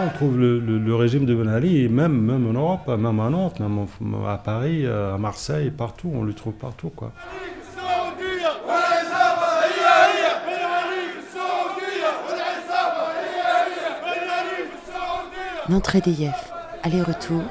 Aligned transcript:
on 0.00 0.10
trouve 0.10 0.38
le, 0.38 0.94
régime 0.94 1.26
de 1.26 1.34
Ben 1.34 1.48
Ali, 1.48 1.88
même, 1.88 2.20
même 2.20 2.46
en 2.48 2.52
Europe, 2.52 2.88
même 2.88 3.20
à 3.20 3.30
Nantes, 3.30 3.60
même 3.60 3.86
à 4.26 4.36
Paris, 4.38 4.86
à 4.86 5.16
Marseille, 5.18 5.70
partout, 5.70 6.10
on 6.14 6.22
le 6.22 6.32
trouve 6.32 6.54
partout. 6.54 6.90
Quoi. 6.90 7.12
L'entrée 15.68 16.02
des 16.02 16.28
aller-retour, 16.82 17.42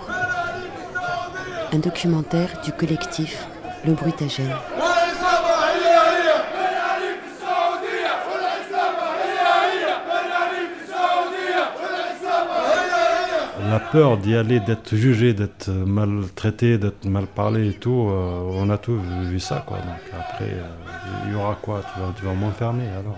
un 1.72 1.80
documentaire 1.80 2.62
du 2.64 2.72
collectif 2.72 3.48
Le 3.86 3.94
Bruitagène. 3.94 4.54
La 13.74 13.80
peur 13.80 14.20
d'y 14.20 14.36
aller, 14.36 14.60
d'être 14.60 14.96
jugé, 14.96 15.34
d'être 15.34 15.72
maltraité, 15.72 16.78
d'être 16.78 17.06
mal 17.06 17.26
parlé 17.26 17.70
et 17.70 17.74
tout, 17.74 18.08
euh, 18.08 18.62
on 18.62 18.70
a 18.70 18.78
tout 18.78 19.00
vu, 19.32 19.40
ça 19.40 19.64
quoi. 19.66 19.78
Donc 19.78 20.14
après, 20.14 20.52
euh, 20.52 21.26
il 21.26 21.34
y 21.34 21.36
aura 21.36 21.58
quoi? 21.60 21.82
Tu 21.82 22.00
vas, 22.00 22.14
tu 22.16 22.24
vas 22.24 22.34
m'enfermer 22.36 22.88
alors 22.90 23.18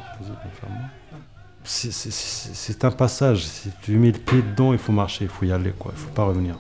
c'est 1.66 2.86
un 2.86 2.91
passage. 2.91 3.44
Si 3.44 3.70
tu 3.81 3.98
mets 3.98 4.12
le 4.12 4.20
pied 4.20 4.41
dedans, 4.41 4.72
il 4.72 4.80
faut 4.80 4.94
marcher, 4.94 5.26
il 5.26 5.30
faut 5.30 5.44
y 5.44 5.52
aller, 5.52 5.73
quoi. 5.78 5.91
Il 5.94 6.00
faut 6.00 6.12
pas 6.12 6.23
revenir. 6.23 6.56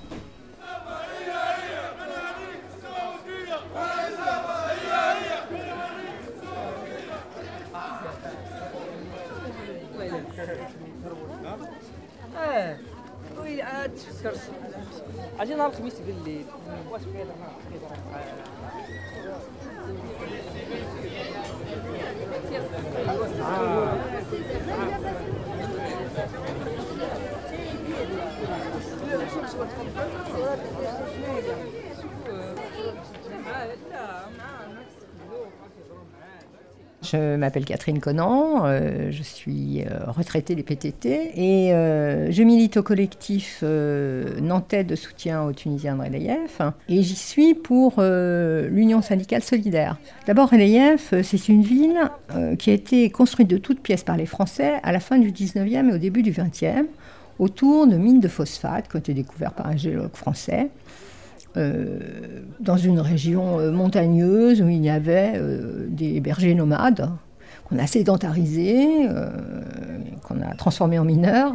Je 37.11 37.35
m'appelle 37.35 37.65
Catherine 37.65 37.99
Conan, 37.99 38.65
euh, 38.65 39.11
je 39.11 39.21
suis 39.21 39.83
euh, 39.83 40.05
retraitée 40.07 40.55
des 40.55 40.63
PTT 40.63 41.31
et 41.35 41.73
euh, 41.73 42.31
je 42.31 42.41
milite 42.41 42.77
au 42.77 42.83
collectif 42.83 43.63
nantais 44.41 44.83
de 44.83 44.95
soutien 44.95 45.43
aux 45.43 45.53
Tunisiens 45.53 45.95
de 45.95 46.03
Relayef 46.03 46.61
et 46.89 47.03
j'y 47.03 47.15
suis 47.15 47.53
pour 47.53 48.01
l'Union 48.01 49.01
syndicale 49.01 49.43
solidaire. 49.43 49.97
D'abord, 50.25 50.49
Relayef, 50.49 51.13
c'est 51.21 51.47
une 51.47 51.61
ville 51.61 51.99
qui 52.57 52.71
a 52.71 52.73
été 52.73 53.09
construite 53.09 53.47
de 53.47 53.57
toutes 53.57 53.81
pièces 53.81 54.03
par 54.03 54.17
les 54.17 54.25
Français 54.25 54.79
à 54.83 54.91
la 54.91 54.99
fin 54.99 55.17
du 55.17 55.31
19e 55.31 55.89
et 55.89 55.93
au 55.93 55.97
début 55.97 56.23
du 56.23 56.31
20e 56.31 56.85
autour 57.39 57.87
de 57.87 57.97
mines 57.97 58.19
de 58.19 58.27
phosphate 58.27 58.87
qui 58.87 58.95
ont 58.95 58.99
été 58.99 59.13
découvertes 59.13 59.55
par 59.55 59.67
un 59.67 59.75
géologue 59.75 60.15
français. 60.15 60.69
Euh, 61.57 61.99
dans 62.59 62.75
une 62.75 62.99
région 62.99 63.59
euh, 63.59 63.71
montagneuse 63.71 64.61
où 64.61 64.67
il 64.67 64.83
y 64.83 64.89
avait 64.89 65.33
euh, 65.35 65.85
des 65.87 66.19
bergers 66.19 66.53
nomades 66.53 67.09
qu'on 67.69 67.77
a 67.77 67.87
sédentarisés, 67.87 69.07
qu'on 70.23 70.41
a 70.41 70.53
transformés 70.55 70.99
en 70.99 71.05
mineurs. 71.05 71.53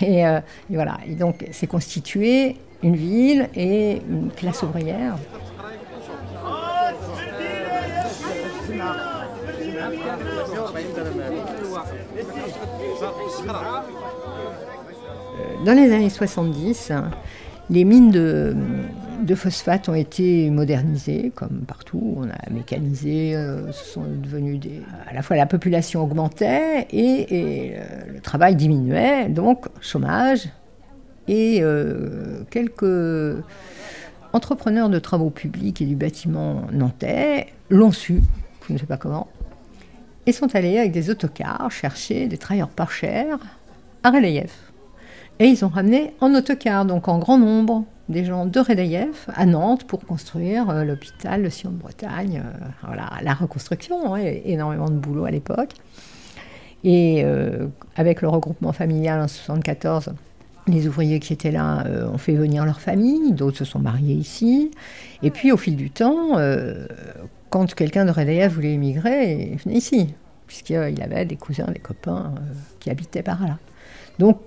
Et, 0.00 0.22
voilà, 0.70 0.96
et 1.06 1.14
donc 1.14 1.46
c'est 1.50 1.66
constitué 1.66 2.56
une 2.82 2.96
ville 2.96 3.50
et 3.54 4.00
une 4.08 4.30
classe 4.30 4.62
ouvrière. 4.62 5.16
Dans 15.66 15.74
les 15.74 15.92
années 15.92 16.08
70, 16.08 16.92
les 17.68 17.84
mines 17.84 18.10
de, 18.10 18.56
de 19.24 19.34
phosphate 19.34 19.88
ont 19.88 19.94
été 19.94 20.50
modernisées, 20.50 21.32
comme 21.34 21.62
partout. 21.66 22.14
On 22.16 22.28
a 22.28 22.50
mécanisé, 22.50 23.34
euh. 23.34 23.70
À 25.06 25.14
la 25.14 25.22
fois 25.22 25.36
la 25.36 25.46
population 25.46 26.02
augmentait 26.02 26.86
et, 26.90 27.26
euh, 27.76 28.12
le 28.14 28.20
travail 28.20 28.56
diminuait, 28.56 29.28
donc 29.28 29.66
chômage. 29.80 30.48
Et 31.28 31.58
euh, 31.62 32.42
quelques 32.50 33.42
entrepreneurs 34.32 34.88
de 34.88 34.98
travaux 34.98 35.30
publics 35.30 35.80
et 35.80 35.86
du 35.86 35.96
bâtiment 35.96 36.62
nantais 36.72 37.48
l'ont 37.68 37.92
su, 37.92 38.20
je 38.68 38.72
ne 38.72 38.78
sais 38.78 38.86
pas 38.86 38.96
comment, 38.96 39.28
et 40.26 40.32
sont 40.32 40.54
allés 40.54 40.78
avec 40.78 40.92
des 40.92 41.10
autocars 41.10 41.70
chercher 41.70 42.26
des 42.26 42.38
travailleurs 42.38 42.68
pas 42.68 42.86
chers 42.86 43.38
à 44.02 44.10
Relayef. 44.10 44.69
Et 45.40 45.46
ils 45.46 45.64
ont 45.64 45.68
ramené 45.68 46.12
en 46.20 46.34
autocar, 46.34 46.84
donc 46.84 47.08
en 47.08 47.18
grand 47.18 47.38
nombre, 47.38 47.84
des 48.10 48.26
gens 48.26 48.44
de 48.44 48.60
Redaïev 48.60 49.14
à 49.34 49.46
Nantes 49.46 49.84
pour 49.84 50.04
construire 50.04 50.68
euh, 50.68 50.84
l'hôpital, 50.84 51.42
le 51.42 51.48
Sion 51.48 51.70
de 51.70 51.76
Bretagne. 51.76 52.42
Euh, 52.44 52.58
voilà, 52.86 53.08
la 53.22 53.32
reconstruction, 53.32 54.14
hein, 54.14 54.20
énormément 54.44 54.90
de 54.90 54.96
boulot 54.96 55.24
à 55.24 55.30
l'époque. 55.30 55.70
Et 56.84 57.22
euh, 57.24 57.68
avec 57.96 58.20
le 58.20 58.28
regroupement 58.28 58.72
familial 58.72 59.14
en 59.14 59.24
1974, 59.24 60.12
les 60.66 60.86
ouvriers 60.86 61.20
qui 61.20 61.32
étaient 61.32 61.50
là 61.50 61.84
ont 62.12 62.18
fait 62.18 62.34
venir 62.34 62.66
leur 62.66 62.80
famille, 62.80 63.32
d'autres 63.32 63.56
se 63.56 63.64
sont 63.64 63.78
mariés 63.78 64.14
ici. 64.14 64.70
Et 65.22 65.30
puis 65.30 65.52
au 65.52 65.56
fil 65.56 65.74
du 65.74 65.90
temps, 65.90 66.36
quand 67.48 67.74
quelqu'un 67.74 68.04
de 68.04 68.10
Redaïev 68.10 68.52
voulait 68.52 68.74
émigrer, 68.74 69.50
il 69.52 69.56
venait 69.56 69.76
ici, 69.78 70.14
puisqu'il 70.46 71.02
avait 71.02 71.24
des 71.24 71.36
cousins, 71.36 71.66
des 71.72 71.80
copains 71.80 72.34
qui 72.78 72.90
habitaient 72.90 73.22
par 73.22 73.40
là. 73.42 73.58
Donc 74.18 74.38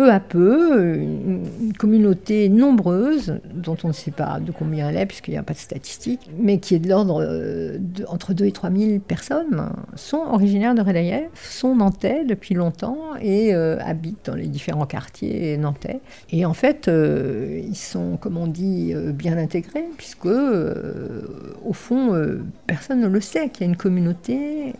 peu 0.00 0.10
à 0.10 0.18
peu, 0.18 0.94
une, 0.94 1.74
communauté 1.78 2.48
nombreuse, 2.48 3.38
dont 3.52 3.76
on 3.84 3.88
ne 3.88 3.92
sait 3.92 4.10
pas 4.10 4.40
de 4.40 4.50
combien 4.50 4.88
elle 4.88 4.96
est, 4.96 5.04
puisqu'il 5.04 5.32
n'y 5.32 5.36
a 5.36 5.42
pas 5.42 5.52
de 5.52 5.58
statistiques, 5.58 6.30
mais 6.38 6.58
qui 6.58 6.74
est 6.74 6.78
de 6.78 6.88
l'ordre 6.88 7.22
euh, 7.22 7.76
entre 8.08 8.32
2 8.32 8.46
et 8.46 8.52
3 8.52 8.70
000 8.70 9.00
personnes, 9.00 9.70
sont 9.96 10.22
originaires 10.32 10.74
de 10.74 10.80
Redaïev, 10.80 11.28
sont 11.34 11.76
nantais 11.76 12.24
depuis 12.24 12.54
longtemps 12.54 12.96
et 13.20 13.54
euh, 13.54 13.76
habitent 13.84 14.24
dans 14.24 14.36
les 14.36 14.46
différents 14.46 14.86
quartiers 14.86 15.58
nantais. 15.58 16.00
Et 16.30 16.46
en 16.46 16.54
fait, 16.54 16.88
euh, 16.88 17.60
ils 17.62 17.76
sont, 17.76 18.16
comme 18.16 18.38
on 18.38 18.46
dit, 18.46 18.94
bien 19.12 19.36
intégrés, 19.36 19.84
puisque, 19.98 20.24
au 20.24 21.72
fond, 21.74 22.18
personne 22.66 23.00
ne 23.00 23.08
le 23.08 23.20
sait 23.20 23.50
qu'il 23.50 23.66
y 23.66 23.68
a 23.68 23.70
une 23.70 23.76
communauté 23.76 24.72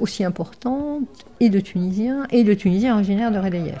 aussi 0.00 0.22
importante 0.22 1.08
et 1.40 1.48
de 1.48 1.58
Tunisiens 1.58 2.28
et 2.30 2.44
de 2.44 2.54
Tunisiens 2.54 2.94
originaires 2.94 3.32
de 3.32 3.38
Redaïev. 3.38 3.80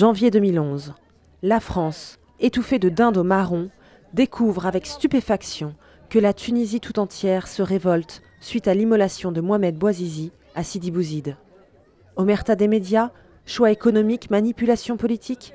Janvier 0.00 0.30
2011. 0.30 0.94
La 1.42 1.60
France, 1.60 2.18
étouffée 2.38 2.78
de 2.78 2.88
dindes 2.88 3.18
au 3.18 3.22
marron, 3.22 3.68
découvre 4.14 4.64
avec 4.64 4.86
stupéfaction 4.86 5.74
que 6.08 6.18
la 6.18 6.32
Tunisie 6.32 6.80
tout 6.80 6.98
entière 6.98 7.46
se 7.46 7.60
révolte 7.60 8.22
suite 8.40 8.66
à 8.66 8.72
l'immolation 8.72 9.30
de 9.30 9.42
Mohamed 9.42 9.76
Bouazizi 9.76 10.32
à 10.54 10.64
Sidi 10.64 10.90
Bouzid. 10.90 11.36
Omerta 12.16 12.56
des 12.56 12.66
médias, 12.66 13.10
choix 13.44 13.70
économiques, 13.70 14.30
manipulation 14.30 14.96
politique 14.96 15.52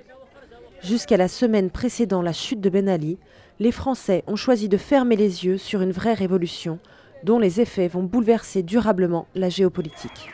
Jusqu'à 0.79 1.17
la 1.17 1.27
semaine 1.27 1.71
précédant 1.71 2.21
la 2.21 2.31
chute 2.31 2.61
de 2.61 2.69
Ben 2.69 2.87
Ali, 2.87 3.17
les 3.57 3.71
Français 3.71 4.23
ont 4.27 4.35
choisi 4.35 4.69
de 4.69 4.77
fermer 4.77 5.15
les 5.15 5.43
yeux 5.47 5.57
sur 5.57 5.81
une 5.81 5.91
vraie 5.91 6.13
révolution 6.13 6.77
dont 7.23 7.39
les 7.39 7.61
effets 7.61 7.87
vont 7.87 8.03
bouleverser 8.03 8.61
durablement 8.61 9.25
la 9.33 9.49
géopolitique. 9.49 10.29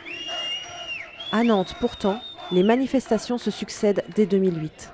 À 1.31 1.45
Nantes, 1.45 1.75
pourtant, 1.79 2.19
les 2.51 2.63
manifestations 2.63 3.37
se 3.37 3.49
succèdent 3.49 4.03
dès 4.15 4.25
2008. 4.25 4.91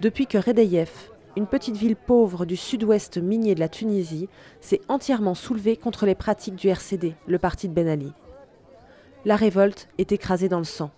Depuis 0.00 0.26
que 0.26 0.38
Redeyef, 0.38 1.10
une 1.36 1.46
petite 1.46 1.76
ville 1.76 1.96
pauvre 1.96 2.44
du 2.44 2.56
sud-ouest 2.56 3.18
minier 3.18 3.54
de 3.54 3.60
la 3.60 3.68
Tunisie, 3.68 4.28
s'est 4.60 4.80
entièrement 4.88 5.34
soulevée 5.34 5.76
contre 5.76 6.06
les 6.06 6.16
pratiques 6.16 6.56
du 6.56 6.68
RCD, 6.68 7.14
le 7.26 7.38
parti 7.38 7.68
de 7.68 7.74
Ben 7.74 7.88
Ali. 7.88 8.12
La 9.24 9.36
révolte 9.36 9.88
est 9.98 10.10
écrasée 10.10 10.48
dans 10.48 10.58
le 10.58 10.64
sang. 10.64 10.90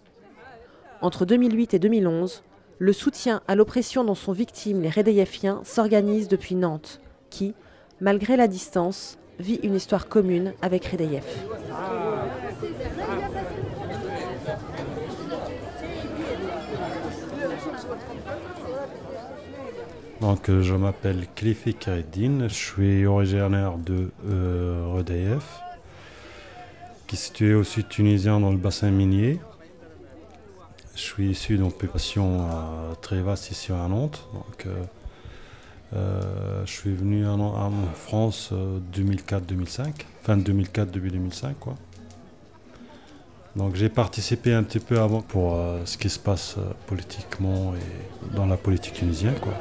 Entre 1.02 1.26
2008 1.26 1.74
et 1.74 1.78
2011, 1.78 2.42
le 2.78 2.92
soutien 2.92 3.42
à 3.46 3.54
l'oppression 3.54 4.04
dont 4.04 4.14
sont 4.14 4.32
victimes 4.32 4.80
les 4.80 4.90
Redeyefiens 4.90 5.60
s'organise 5.64 6.28
depuis 6.28 6.54
Nantes, 6.54 7.00
qui, 7.28 7.54
malgré 8.00 8.36
la 8.36 8.48
distance, 8.48 9.18
vit 9.38 9.60
une 9.62 9.74
histoire 9.74 10.08
commune 10.08 10.54
avec 10.62 10.86
Redeyef. 10.86 11.26
Donc, 20.24 20.48
euh, 20.48 20.62
je 20.62 20.72
m'appelle 20.72 21.26
Klifi 21.36 21.74
Kereddin, 21.74 22.48
je 22.48 22.54
suis 22.54 23.04
originaire 23.04 23.76
de 23.76 24.10
euh, 24.26 25.02
qui 27.06 27.14
est 27.14 27.18
situé 27.18 27.54
au 27.54 27.62
sud 27.62 27.90
tunisien 27.90 28.40
dans 28.40 28.50
le 28.50 28.56
bassin 28.56 28.90
minier. 28.90 29.38
Je 30.94 31.00
suis 31.02 31.28
issu 31.28 31.58
d'une 31.58 31.70
population 31.70 32.48
très 33.02 33.20
vaste 33.20 33.50
ici 33.50 33.70
à 33.70 33.86
Nantes. 33.86 34.26
Donc, 34.32 34.66
je 35.92 36.70
suis 36.72 36.94
venu 36.94 37.26
en, 37.26 37.70
France 37.94 38.50
2004-2005, 38.94 40.06
fin 40.22 40.38
2004, 40.38 40.90
début 40.90 41.10
2005. 41.10 41.58
Quoi. 41.60 41.74
Donc 43.56 43.76
j'ai 43.76 43.88
participé 43.88 44.52
un 44.52 44.64
petit 44.64 44.80
peu 44.80 44.98
avant 44.98 45.22
pour 45.22 45.54
euh, 45.54 45.80
ce 45.84 45.96
qui 45.96 46.10
se 46.10 46.18
passe 46.18 46.56
euh, 46.58 46.62
politiquement 46.88 47.74
et 47.74 48.34
dans 48.34 48.46
la 48.46 48.56
politique 48.56 48.94
tunisienne. 48.94 49.34
Quoi. 49.40 49.54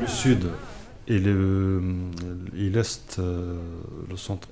Le 0.00 0.06
sud 0.06 0.50
et 1.08 1.18
l'est, 1.18 3.16
euh, 3.18 3.58
le 4.08 4.16
centre, 4.16 4.48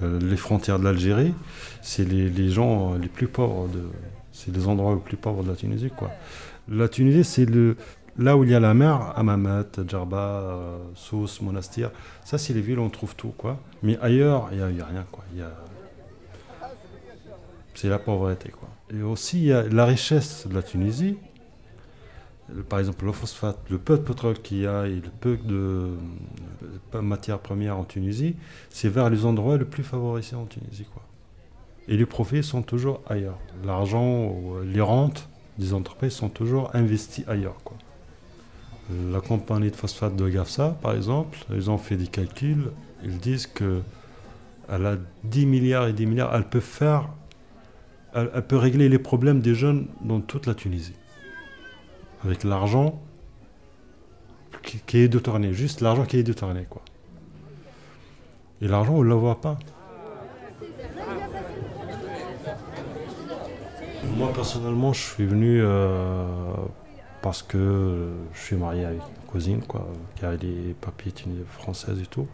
les 0.00 0.36
frontières 0.36 0.78
de 0.78 0.84
l'Algérie, 0.84 1.34
c'est 1.82 2.04
les, 2.04 2.50
gens 2.50 2.94
les 2.94 3.08
plus 3.08 3.26
pauvres, 3.26 3.68
de, 3.68 3.82
c'est 4.32 4.54
les 4.54 4.68
endroits 4.68 4.94
les 4.94 5.00
plus 5.00 5.16
pauvres 5.16 5.42
de 5.42 5.48
la 5.48 5.56
Tunisie. 5.56 5.90
Quoi. 5.96 6.12
La 6.68 6.88
Tunisie, 6.88 7.24
c'est 7.24 7.46
le, 7.46 7.76
Là 8.16 8.36
où 8.36 8.44
il 8.44 8.50
y 8.50 8.54
a 8.54 8.60
la 8.60 8.74
mer, 8.74 9.12
Amamat, 9.16 9.66
Djerba, 9.88 10.18
euh, 10.18 10.78
Sousse, 10.94 11.40
Monastir, 11.40 11.90
ça 12.24 12.38
c'est 12.38 12.52
les 12.52 12.60
villes 12.60 12.78
où 12.78 12.82
on 12.82 12.90
trouve 12.90 13.16
tout. 13.16 13.34
quoi. 13.36 13.58
Mais 13.82 13.98
ailleurs, 14.00 14.48
il 14.52 14.58
n'y 14.58 14.80
a, 14.80 14.86
rien. 14.86 15.04
quoi. 15.10 15.24
C'est 17.74 17.88
la 17.88 17.98
pauvreté. 17.98 18.50
quoi. 18.50 18.68
Et 18.94 19.02
aussi, 19.02 19.38
il 19.38 19.44
y 19.46 19.52
a 19.52 19.64
la 19.64 19.84
richesse 19.84 20.46
de 20.46 20.54
la 20.54 20.62
Tunisie. 20.62 21.18
Par 22.68 22.78
exemple, 22.78 23.06
le 23.06 23.12
phosphate, 23.12 23.58
le 23.70 23.78
peu 23.78 23.96
de 23.96 24.02
pétrole 24.02 24.38
qu'il 24.38 24.58
y 24.58 24.66
a 24.66 24.86
et 24.86 24.96
le 24.96 25.10
peu 25.20 25.36
de, 25.36 25.88
matières 27.00 27.40
premières 27.40 27.78
en 27.78 27.84
Tunisie, 27.84 28.36
c'est 28.68 28.90
vers 28.90 29.10
les 29.10 29.24
endroits 29.24 29.56
les 29.56 29.64
plus 29.64 29.82
favorisés 29.82 30.36
en 30.36 30.44
Tunisie. 30.44 30.84
quoi. 30.84 31.02
Et 31.88 31.96
les 31.96 32.06
profits 32.06 32.44
sont 32.44 32.62
toujours 32.62 33.00
ailleurs. 33.08 33.38
L'argent, 33.64 34.36
les 34.64 34.80
rentes 34.80 35.28
des 35.58 35.74
entreprises 35.74 36.12
sont 36.12 36.28
toujours 36.28 36.70
investis 36.74 37.26
ailleurs. 37.26 37.56
Quoi. 37.64 37.76
La 38.90 39.20
compagnie 39.20 39.70
de 39.70 39.76
phosphate 39.76 40.14
de 40.14 40.28
Gafsa, 40.28 40.76
par 40.82 40.94
exemple, 40.94 41.38
ils 41.54 41.70
ont 41.70 41.78
fait 41.78 41.96
des 41.96 42.06
calculs. 42.06 42.70
Ils 43.02 43.18
disent 43.18 43.46
que 43.46 43.80
elle 44.68 44.86
a 44.86 44.96
10 45.24 45.46
milliards 45.46 45.88
et 45.88 45.92
10 45.92 46.06
milliards. 46.06 46.34
Elle 46.34 46.44
peut 46.44 46.60
faire, 46.60 47.08
elle, 48.14 48.28
peut 48.46 48.56
régler 48.56 48.88
les 48.88 48.98
problèmes 48.98 49.40
des 49.40 49.54
jeunes 49.54 49.86
dans 50.02 50.20
toute 50.20 50.46
la 50.46 50.54
Tunisie. 50.54 50.94
Avec 52.24 52.44
l'argent 52.44 53.00
qui, 54.62 54.98
est 54.98 55.08
détourné, 55.08 55.52
juste 55.52 55.80
l'argent 55.80 56.04
qui 56.04 56.18
est 56.18 56.22
détourné, 56.22 56.66
quoi. 56.68 56.82
Et 58.62 58.68
l'argent, 58.68 58.94
on 58.94 59.02
ne 59.02 59.08
le 59.08 59.14
voit 59.14 59.40
pas. 59.40 59.58
Moi, 64.16 64.32
personnellement, 64.32 64.92
je 64.92 65.00
suis 65.00 65.26
venu 65.26 65.60
euh, 65.60 66.54
parce 67.24 67.42
que 67.42 68.10
je 68.34 68.38
suis 68.38 68.56
marié 68.56 68.84
avec 68.84 69.00
une 69.00 69.26
cousine 69.26 69.62
quoi, 69.62 69.88
qui 70.14 70.26
a 70.26 70.36
des 70.36 70.76
papiers 70.78 71.10
françaises 71.48 71.98
et 71.98 72.06
tout. 72.06 72.28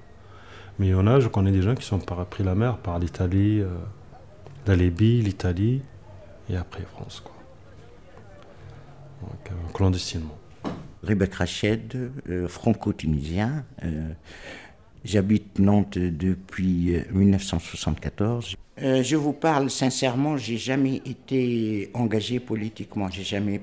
Mais 0.80 0.88
il 0.88 0.90
y 0.90 0.94
en 0.94 1.06
a, 1.06 1.20
je 1.20 1.28
connais 1.28 1.52
des 1.52 1.62
gens 1.62 1.76
qui 1.76 1.84
sont 1.84 2.00
pris 2.00 2.42
la 2.42 2.56
mer 2.56 2.76
par 2.78 2.98
l'Italie, 2.98 3.60
euh, 3.60 3.68
la 4.66 4.74
Libye, 4.74 5.22
l'Italie 5.22 5.80
et 6.48 6.56
après 6.56 6.82
France. 6.82 7.22
Quoi. 7.24 7.36
Donc, 9.22 9.52
euh, 9.52 9.72
clandestinement. 9.72 10.36
Rebek 11.04 11.34
Rached, 11.34 11.96
euh, 12.28 12.48
franco-tunisien. 12.48 13.64
J'habite 15.04 15.60
Nantes 15.60 15.98
depuis 15.98 16.96
1974. 17.12 18.56
je 18.76 19.16
vous 19.16 19.32
parle 19.32 19.70
sincèrement, 19.70 20.36
j'ai 20.36 20.58
jamais 20.58 20.96
été 20.96 21.90
engagé 21.94 22.40
politiquement, 22.40 23.08
j'ai 23.08 23.22
jamais 23.22 23.62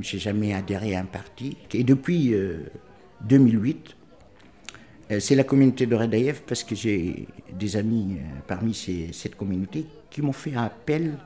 j'ai 0.00 0.18
jamais 0.18 0.54
adhéré 0.54 0.94
à 0.94 1.00
un 1.00 1.04
parti. 1.04 1.56
Et 1.72 1.84
depuis 1.84 2.34
2008, 3.22 3.96
euh, 5.10 5.14
euh, 5.14 5.20
c'est 5.20 5.34
la 5.34 5.44
communauté 5.44 5.86
de 5.86 5.94
Redaïev, 5.94 6.42
parce 6.46 6.62
que 6.62 6.74
j'ai 6.74 7.26
des 7.52 7.76
amis 7.76 8.16
euh, 8.18 8.40
parmi 8.46 8.74
cette 8.74 9.36
communauté 9.36 9.86
qui 10.10 10.22
m'ont 10.22 10.32
fait 10.32 10.54
appel 10.54 11.18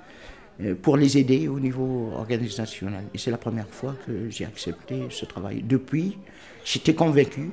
pour 0.83 0.97
les 0.97 1.19
aider 1.19 1.49
au 1.49 1.59
niveau 1.59 2.13
organisationnel. 2.15 3.05
Et 3.15 3.19
c'est 3.19 3.31
la 3.31 3.39
première 3.39 3.69
fois 3.69 3.97
que 4.07 4.29
j'ai 4.31 4.45
accepté 4.45 5.07
ce 5.09 5.25
travail. 5.25 5.63
Depuis, 5.63 6.19
j'étais 6.65 6.95
convaincu 6.95 7.51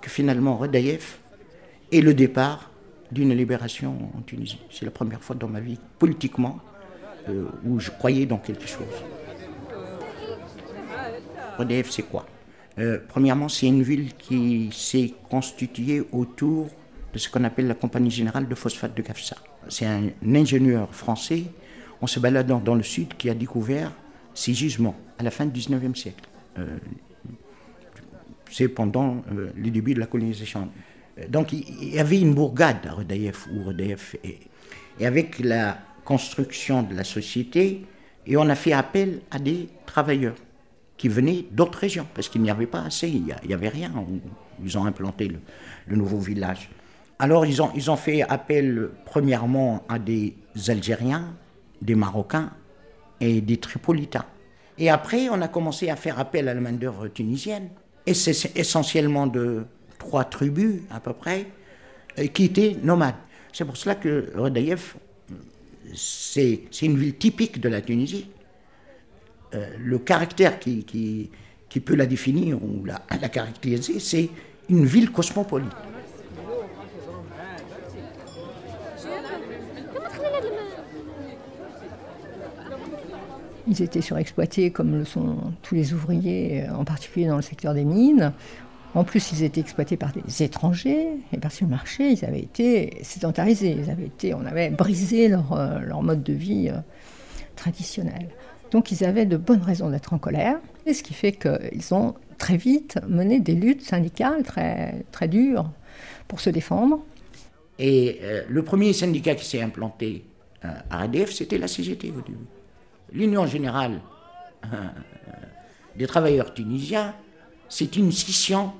que 0.00 0.10
finalement 0.10 0.58
Redaïev 0.58 1.16
est 1.90 2.02
le 2.02 2.14
départ 2.14 2.70
d'une 3.10 3.32
libération 3.32 3.96
en 4.16 4.20
Tunisie. 4.20 4.60
C'est 4.70 4.84
la 4.84 4.90
première 4.92 5.22
fois 5.22 5.34
dans 5.34 5.48
ma 5.48 5.60
vie, 5.60 5.78
politiquement, 5.98 6.60
où 7.64 7.80
je 7.80 7.90
croyais 7.90 8.26
dans 8.26 8.38
quelque 8.38 8.68
chose. 8.68 9.02
EDF, 11.62 11.90
c'est 11.90 12.02
quoi 12.02 12.26
euh, 12.78 12.98
Premièrement, 13.08 13.48
c'est 13.48 13.66
une 13.66 13.82
ville 13.82 14.14
qui 14.14 14.70
s'est 14.72 15.12
constituée 15.30 16.02
autour 16.12 16.68
de 17.12 17.18
ce 17.18 17.28
qu'on 17.28 17.44
appelle 17.44 17.66
la 17.66 17.74
Compagnie 17.74 18.10
Générale 18.10 18.48
de 18.48 18.54
Phosphate 18.54 18.96
de 18.96 19.02
Gafsa. 19.02 19.36
C'est 19.68 19.86
un 19.86 20.08
ingénieur 20.34 20.94
français, 20.94 21.44
en 22.00 22.06
se 22.06 22.18
baladant 22.18 22.58
dans 22.58 22.74
le 22.74 22.82
sud, 22.82 23.16
qui 23.16 23.30
a 23.30 23.34
découvert 23.34 23.92
ces 24.34 24.54
gisements 24.54 24.96
à 25.18 25.22
la 25.22 25.30
fin 25.30 25.46
du 25.46 25.60
19e 25.60 25.94
siècle. 25.94 26.24
Euh, 26.58 26.78
c'est 28.50 28.68
pendant 28.68 29.22
euh, 29.32 29.50
le 29.56 29.70
début 29.70 29.94
de 29.94 30.00
la 30.00 30.06
colonisation. 30.06 30.68
Donc 31.28 31.52
il 31.52 31.94
y 31.94 31.98
avait 31.98 32.20
une 32.20 32.34
bourgade 32.34 32.86
à 32.86 32.92
Redaïef, 32.92 33.46
ou 33.52 33.64
Redaïef 33.64 34.16
et 34.98 35.06
avec 35.06 35.38
la 35.38 35.78
construction 36.04 36.82
de 36.82 36.94
la 36.94 37.04
société, 37.04 37.84
et 38.26 38.36
on 38.36 38.48
a 38.48 38.54
fait 38.54 38.72
appel 38.72 39.20
à 39.30 39.38
des 39.38 39.68
travailleurs 39.86 40.34
qui 41.02 41.08
venaient 41.08 41.46
d'autres 41.50 41.80
régions, 41.80 42.06
parce 42.14 42.28
qu'il 42.28 42.42
n'y 42.42 42.50
avait 42.52 42.68
pas 42.68 42.82
assez, 42.82 43.08
il 43.08 43.24
n'y 43.24 43.52
avait 43.52 43.68
rien. 43.68 43.92
Ils 44.64 44.78
ont 44.78 44.84
implanté 44.84 45.26
le, 45.88 45.96
nouveau 45.96 46.20
village. 46.20 46.70
Alors 47.18 47.44
ils 47.44 47.60
ont, 47.60 47.72
ils 47.74 47.90
ont 47.90 47.96
fait 47.96 48.22
appel 48.22 48.88
premièrement 49.04 49.84
à 49.88 49.98
des 49.98 50.36
Algériens, 50.68 51.34
des 51.80 51.96
Marocains 51.96 52.52
et 53.18 53.40
des 53.40 53.56
Tripolitains. 53.56 54.26
Et 54.78 54.90
après, 54.90 55.28
on 55.28 55.42
a 55.42 55.48
commencé 55.48 55.90
à 55.90 55.96
faire 55.96 56.20
appel 56.20 56.48
à 56.48 56.54
la 56.54 56.60
main-d'œuvre 56.60 57.08
tunisienne. 57.08 57.70
Et 58.06 58.14
c'est 58.14 58.56
essentiellement 58.56 59.26
de 59.26 59.64
trois 59.98 60.22
tribus, 60.22 60.82
à 60.88 61.00
peu 61.00 61.14
près, 61.14 61.48
euh, 62.20 62.28
qui 62.28 62.44
étaient 62.44 62.76
nomades. 62.80 63.16
C'est 63.52 63.64
pour 63.64 63.76
cela 63.76 63.96
que 63.96 64.30
Redaïef, 64.36 64.96
c'est 65.96 66.62
une 66.80 66.96
ville 66.96 67.16
typique 67.16 67.60
de 67.60 67.68
la 67.68 67.80
Tunisie. 67.80 68.28
Euh, 69.54 69.66
le 69.78 69.98
caractère 69.98 70.58
qui, 70.58 71.30
peut 71.84 71.94
la 71.94 72.06
définir 72.06 72.62
ou 72.62 72.84
la, 72.84 73.28
caractériser, 73.28 73.98
c'est 73.98 74.30
une 74.68 74.86
ville 74.86 75.10
cosmopolite. 75.10 75.70
Ils 83.68 83.82
étaient 83.82 84.00
surexploités 84.00 84.70
comme 84.70 84.98
le 84.98 85.04
sont 85.04 85.36
tous 85.62 85.74
les 85.74 85.94
ouvriers, 85.94 86.64
euh, 86.64 86.74
en 86.74 86.84
particulier 86.84 87.26
dans 87.26 87.36
le 87.36 87.42
secteur 87.42 87.74
des 87.74 87.84
mines. 87.84 88.32
En 88.94 89.04
plus, 89.04 89.32
ils 89.32 89.42
étaient 89.44 89.60
exploités 89.60 89.96
par 89.96 90.12
des 90.12 90.42
étrangers 90.42 91.08
et 91.32 91.38
par 91.38 91.52
ce 91.52 91.64
marché, 91.64 92.10
ils 92.10 92.24
avaient 92.24 92.40
été 92.40 92.98
sédentarisés. 93.02 93.76
Ils 93.78 93.90
avaient 93.90 94.06
été, 94.06 94.34
on 94.34 94.44
avait 94.44 94.70
brisé 94.70 95.28
leur, 95.28 95.52
euh, 95.52 95.78
leur 95.78 96.02
mode 96.02 96.22
de 96.22 96.32
vie 96.32 96.70
traditionnel. 97.56 98.28
Donc 98.72 98.90
ils 98.90 99.04
avaient 99.04 99.26
de 99.26 99.36
bonnes 99.36 99.62
raisons 99.62 99.90
d'être 99.90 100.14
en 100.14 100.18
colère, 100.18 100.58
et 100.86 100.94
ce 100.94 101.02
qui 101.02 101.12
fait 101.12 101.32
qu'ils 101.32 101.94
ont 101.94 102.14
très 102.38 102.56
vite 102.56 102.98
mené 103.06 103.38
des 103.38 103.54
luttes 103.54 103.82
syndicales 103.82 104.42
très, 104.42 105.28
dures 105.28 105.70
pour 106.26 106.40
se 106.40 106.48
défendre. 106.50 107.04
Et 107.78 108.18
euh, 108.22 108.42
le 108.48 108.64
premier 108.64 108.94
syndicat 108.94 109.34
qui 109.34 109.44
s'est 109.44 109.60
implanté 109.60 110.24
euh, 110.64 110.68
à 110.90 111.02
ADF, 111.02 111.32
c'était 111.32 111.58
la 111.58 111.68
CGT. 111.68 112.12
L'Union 113.12 113.46
générale 113.46 114.00
euh, 114.64 114.68
des 115.94 116.06
travailleurs 116.06 116.54
tunisiens, 116.54 117.14
c'est 117.68 117.96
une 117.96 118.10
scission 118.10 118.72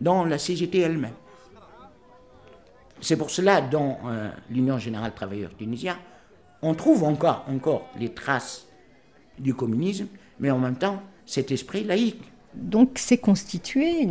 dans 0.00 0.24
la 0.24 0.38
CGT 0.38 0.80
elle-même. 0.80 1.12
C'est 3.02 3.16
pour 3.16 3.30
cela, 3.30 3.60
dans 3.62 3.98
l'Union 4.50 4.76
générale 4.78 5.10
des 5.10 5.16
travailleurs 5.16 5.56
tunisiens, 5.56 5.98
on 6.60 6.74
trouve 6.74 7.04
encore, 7.04 7.46
encore 7.48 7.88
les 7.98 8.12
traces 8.12 8.66
du 9.40 9.54
communisme, 9.54 10.06
mais 10.38 10.50
en 10.50 10.58
même 10.58 10.76
temps 10.76 11.02
cet 11.26 11.50
esprit 11.50 11.84
laïque. 11.84 12.22
Donc 12.54 12.92
c'est 12.96 13.18
constitué 13.18 14.08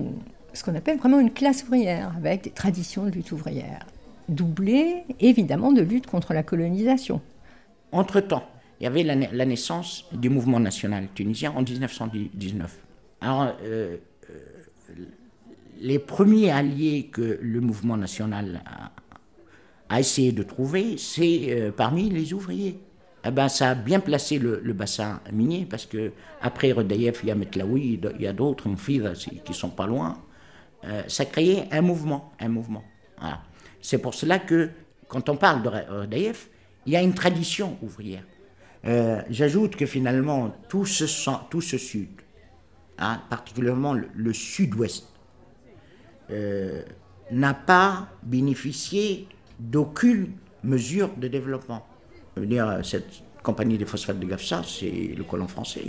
ce 0.54 0.64
qu'on 0.64 0.76
appelle 0.76 0.98
vraiment 0.98 1.20
une 1.20 1.32
classe 1.32 1.64
ouvrière, 1.64 2.14
avec 2.18 2.44
des 2.44 2.50
traditions 2.50 3.06
de 3.06 3.12
lutte 3.12 3.32
ouvrière, 3.32 3.86
doublées 4.28 5.04
évidemment 5.20 5.72
de 5.72 5.82
lutte 5.82 6.08
contre 6.08 6.34
la 6.34 6.44
colonisation. 6.44 7.22
Entre-temps, 7.92 8.44
il 8.80 8.84
y 8.84 8.88
avait 8.88 9.04
la, 9.04 9.46
naissance 9.46 10.06
du 10.12 10.30
mouvement 10.30 10.60
national 10.60 11.08
tunisien 11.14 11.52
en 11.56 11.64
1919. 11.64 12.78
Alors, 13.22 13.54
euh, 13.64 13.98
euh, 14.30 14.36
les 15.82 16.00
premiers 16.00 16.52
alliés 16.52 17.10
que 17.12 17.40
le 17.42 17.62
mouvement 17.62 17.98
national 17.98 18.62
a, 19.90 20.00
essayé 20.00 20.32
de 20.32 20.44
trouver, 20.44 20.98
c'est 20.98 21.48
euh, 21.50 21.72
parmi 21.72 22.10
les 22.10 22.34
ouvriers. 22.34 22.80
Eh 23.26 23.32
ben, 23.32 23.50
ça 23.50 23.72
a 23.72 23.76
bien 23.76 24.00
placé 24.00 24.40
le, 24.40 24.62
bassin 24.74 25.20
minier 25.34 25.68
parce 25.70 25.86
que 25.86 26.14
après 26.42 26.70
il 26.70 27.26
y 27.26 27.32
a 27.32 27.36
Metlaoui, 27.36 28.00
il 28.16 28.22
y 28.22 28.28
a 28.28 28.34
d'autres, 28.34 28.70
Mfida, 28.70 29.14
qui 29.14 29.54
sont 29.54 29.70
pas 29.70 29.88
loin. 29.88 30.18
ça 31.08 31.26
créait 31.26 31.68
un 31.72 31.82
mouvement, 31.82 32.32
un 32.40 32.48
mouvement. 32.48 32.84
C'est 33.82 33.98
pour 33.98 34.14
cela 34.14 34.40
que 34.40 34.70
quand 35.10 35.28
on 35.28 35.36
parle 35.36 35.64
de 35.64 35.70
Redaïef, 35.70 36.50
il 36.86 36.94
y 36.94 36.96
a 36.96 37.02
une 37.02 37.14
tradition 37.14 37.78
ouvrière. 37.82 38.24
Euh, 38.86 39.22
j'ajoute 39.30 39.76
que 39.76 39.86
finalement, 39.86 40.56
tout 40.70 40.86
ce, 40.86 41.06
tout 41.50 41.62
ce 41.62 41.78
sud, 41.78 42.10
hein, 42.98 43.22
particulièrement 43.30 43.94
le, 43.94 44.34
sud-ouest, 44.34 45.08
euh, 46.32 46.84
n'a 47.32 47.54
pas 47.54 48.08
bénéficié 48.24 49.28
d'aucune 49.60 50.32
mesure 50.64 51.10
de 51.18 51.28
développement. 51.28 51.86
Cette 52.84 53.24
compagnie 53.44 53.78
des 53.78 53.86
phosphates 53.86 54.20
de 54.20 54.26
Gafsa, 54.26 54.62
c'est 54.68 55.14
le 55.18 55.24
colon 55.24 55.48
français 55.48 55.82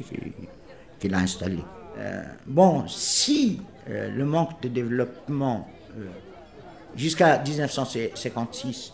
qui, 0.99 1.09
l'a 1.09 1.19
installée. 1.19 1.64
Euh, 1.99 2.23
bon, 2.47 2.87
si 2.87 3.61
le 3.88 4.25
manque 4.25 4.62
de 4.62 4.69
développement 4.69 5.69
jusqu'à 6.97 7.42
1956 7.42 8.92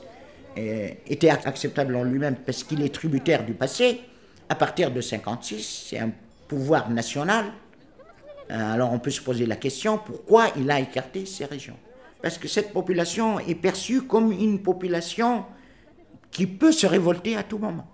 euh, 0.58 0.88
était 1.06 1.30
acceptable 1.30 1.96
en 1.96 2.04
lui-même 2.04 2.36
parce 2.36 2.64
qu'il 2.64 2.82
est 2.82 2.94
tributaire 2.94 3.44
du 3.44 3.54
passé, 3.54 4.00
à 4.48 4.54
partir 4.54 4.90
de 4.90 5.00
56, 5.00 5.86
c'est 5.90 5.98
un 5.98 6.10
pouvoir 6.48 6.90
national. 6.90 7.46
Euh, 8.50 8.74
alors 8.74 8.92
on 8.92 8.98
peut 8.98 9.10
se 9.10 9.20
poser 9.20 9.44
la 9.44 9.56
question 9.56 9.98
pourquoi 9.98 10.46
il 10.56 10.70
a 10.70 10.80
écarté 10.80 11.26
ces 11.26 11.44
régions? 11.44 11.76
Parce 12.22 12.38
que 12.38 12.48
cette 12.48 12.72
population 12.72 13.38
est 13.40 13.54
perçue 13.54 14.02
comme 14.02 14.32
une 14.32 14.60
population 14.60 15.44
qui 16.30 16.46
peut 16.46 16.72
se 16.72 16.86
révolter 16.86 17.36
à 17.36 17.42
tout 17.42 17.58
moment. 17.58 17.86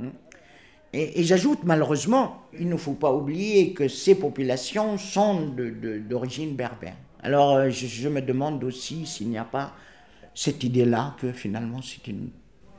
Hmm. 0.00 0.10
Et, 0.92 1.22
j'ajoute 1.22 1.60
malheureusement, 1.64 2.42
il 2.58 2.68
ne 2.68 2.76
faut 2.76 2.94
pas 2.94 3.12
oublier 3.12 3.72
que 3.72 3.88
ces 3.88 4.14
populations 4.14 4.98
sont 4.98 5.54
d'origine 6.08 6.54
berbère. 6.54 6.96
Alors 7.22 7.56
euh, 7.56 7.70
je 7.70 8.08
me 8.08 8.20
demande 8.20 8.62
aussi 8.64 9.04
s'il 9.06 9.28
n'y 9.28 9.38
a 9.38 9.44
pas 9.44 9.72
cette 10.34 10.62
idée-là 10.62 11.16
que 11.20 11.32
finalement 11.32 11.82
c'est 11.82 12.06
une 12.06 12.30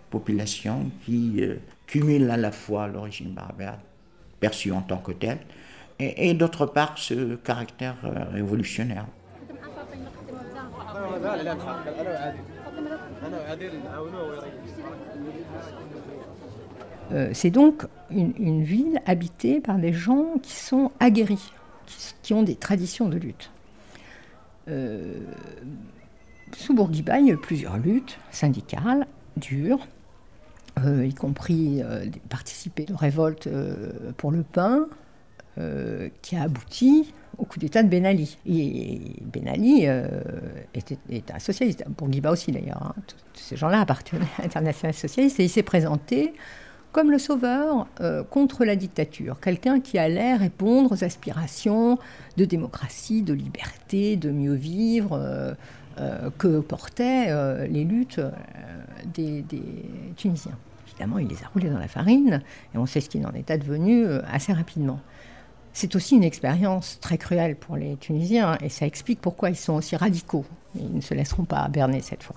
population 0.09 0.89
qui 1.05 1.35
euh, 1.41 1.57
cumule 1.85 2.29
à 2.31 2.37
la 2.37 2.51
fois 2.51 2.87
l'origine 2.87 3.33
berbère 3.33 3.79
perçue 4.39 4.71
en 4.71 4.81
tant 4.81 4.97
que 4.97 5.11
telle 5.11 5.39
et, 5.99 6.33
d'autre 6.33 6.65
part 6.65 6.97
ce 6.97 7.35
caractère 7.35 7.97
euh, 8.05 8.23
révolutionnaire. 8.31 9.05
Euh, 17.11 17.29
c'est 17.33 17.49
donc 17.49 17.85
une, 18.11 18.63
ville 18.63 19.01
habitée 19.05 19.59
par 19.61 19.77
des 19.77 19.93
gens 19.93 20.35
qui 20.41 20.55
sont 20.55 20.91
aguerris, 20.99 21.51
qui, 22.21 22.33
ont 22.33 22.43
des 22.43 22.55
traditions 22.55 23.09
de 23.09 23.17
lutte. 23.17 23.51
Sous 26.55 26.73
Bourguiba, 26.73 27.19
il 27.19 27.27
y 27.27 27.31
a 27.31 27.33
eu 27.33 27.37
plusieurs 27.37 27.77
luttes 27.77 28.19
syndicales 28.31 29.07
dures, 29.37 29.87
euh, 30.85 31.05
y 31.05 31.13
compris 31.13 31.81
euh, 31.81 32.05
participer 32.29 32.85
de 32.85 32.93
révoltes 32.93 33.47
euh, 33.47 33.91
pour 34.17 34.31
le 34.31 34.43
pain, 34.43 34.87
qui 36.21 36.35
a 36.35 36.43
abouti 36.43 37.13
au 37.37 37.45
coup 37.45 37.59
d'État 37.59 37.83
de 37.83 37.89
Ben 37.89 38.05
Ali. 38.05 38.37
Et 38.45 39.15
Ben 39.21 39.47
Ali 39.47 39.87
était, 40.73 40.97
un 41.33 41.39
socialiste, 41.39 41.85
Bourguiba 41.97 42.31
aussi 42.31 42.51
d'ailleurs. 42.51 42.81
Hein. 42.83 43.01
Tous 43.07 43.17
ces 43.41 43.55
gens-là 43.55 43.81
appartenaient 43.81 44.25
à 44.37 44.43
l'international 44.43 44.93
socialiste 44.93 45.39
et 45.39 45.45
il 45.45 45.49
s'est 45.49 45.63
présenté 45.63 46.33
comme 46.91 47.11
le 47.11 47.19
sauveur 47.19 47.87
contre 48.29 48.65
la 48.65 48.75
dictature, 48.75 49.39
quelqu'un 49.39 49.79
qui 49.79 49.97
allait 49.99 50.35
répondre 50.35 50.91
aux 50.91 51.03
aspirations 51.03 51.99
de 52.35 52.45
démocratie, 52.45 53.21
de 53.21 53.33
liberté, 53.33 54.15
de 54.15 54.31
mieux 54.31 54.55
vivre. 54.55 55.55
Euh, 55.99 56.29
que 56.37 56.59
portaient 56.61 57.25
euh, 57.27 57.67
les 57.67 57.83
luttes 57.83 58.19
euh, 58.19 58.31
des, 59.13 59.43
Tunisiens. 60.15 60.57
Évidemment, 60.87 61.17
il 61.17 61.27
les 61.27 61.43
a 61.43 61.47
roulés 61.47 61.69
dans 61.69 61.79
la 61.79 61.89
farine, 61.89 62.41
et 62.73 62.77
on 62.77 62.85
sait 62.85 63.01
ce 63.01 63.09
qu'il 63.09 63.25
en 63.25 63.33
est 63.33 63.51
advenu 63.51 64.05
assez 64.31 64.53
rapidement. 64.53 65.01
C'est 65.73 65.95
aussi 65.95 66.15
une 66.15 66.23
expérience 66.23 66.99
très 66.99 67.17
cruelle 67.17 67.55
pour 67.55 67.77
les 67.77 67.95
Tunisiens, 67.97 68.57
et 68.61 68.69
ça 68.69 68.85
explique 68.85 69.21
pourquoi 69.21 69.49
ils 69.49 69.55
sont 69.55 69.73
aussi 69.73 69.95
radicaux. 69.95 70.45
Ils 70.75 70.95
ne 70.95 71.01
se 71.01 71.13
laisseront 71.13 71.45
pas 71.45 71.67
berner 71.67 72.01
cette 72.01 72.23
fois. 72.23 72.35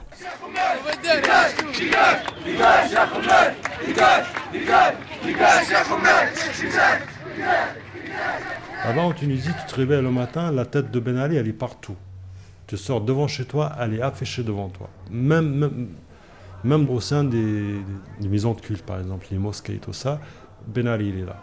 Avant, 8.84 9.06
en 9.06 9.12
Tunisie, 9.12 9.50
tu 9.60 9.72
te 9.72 9.74
réveilles 9.76 10.02
le 10.02 10.10
matin, 10.10 10.50
la 10.50 10.64
tête 10.64 10.90
de 10.90 11.00
Ben 11.00 11.16
Ali, 11.16 11.36
elle 11.36 11.48
est 11.48 11.52
partout. 11.52 11.96
Tu 12.66 12.76
sors 12.76 13.00
devant 13.00 13.28
chez 13.28 13.44
toi, 13.44 13.72
elle 13.78 13.94
est 13.94 14.02
affichée 14.02 14.42
devant 14.42 14.68
toi. 14.68 14.88
Même, 15.10 15.88
même, 16.64 16.90
au 16.90 17.00
sein 17.00 17.22
des, 17.22 17.76
maisons 18.20 18.54
de 18.54 18.60
culte, 18.60 18.84
par 18.84 18.98
exemple, 18.98 19.26
les 19.30 19.38
mosquées 19.38 19.74
et 19.74 19.78
tout 19.78 19.92
ça, 19.92 20.20
Ben 20.66 20.86
Ali, 20.86 21.10
il 21.10 21.20
est 21.20 21.26
là. 21.26 21.36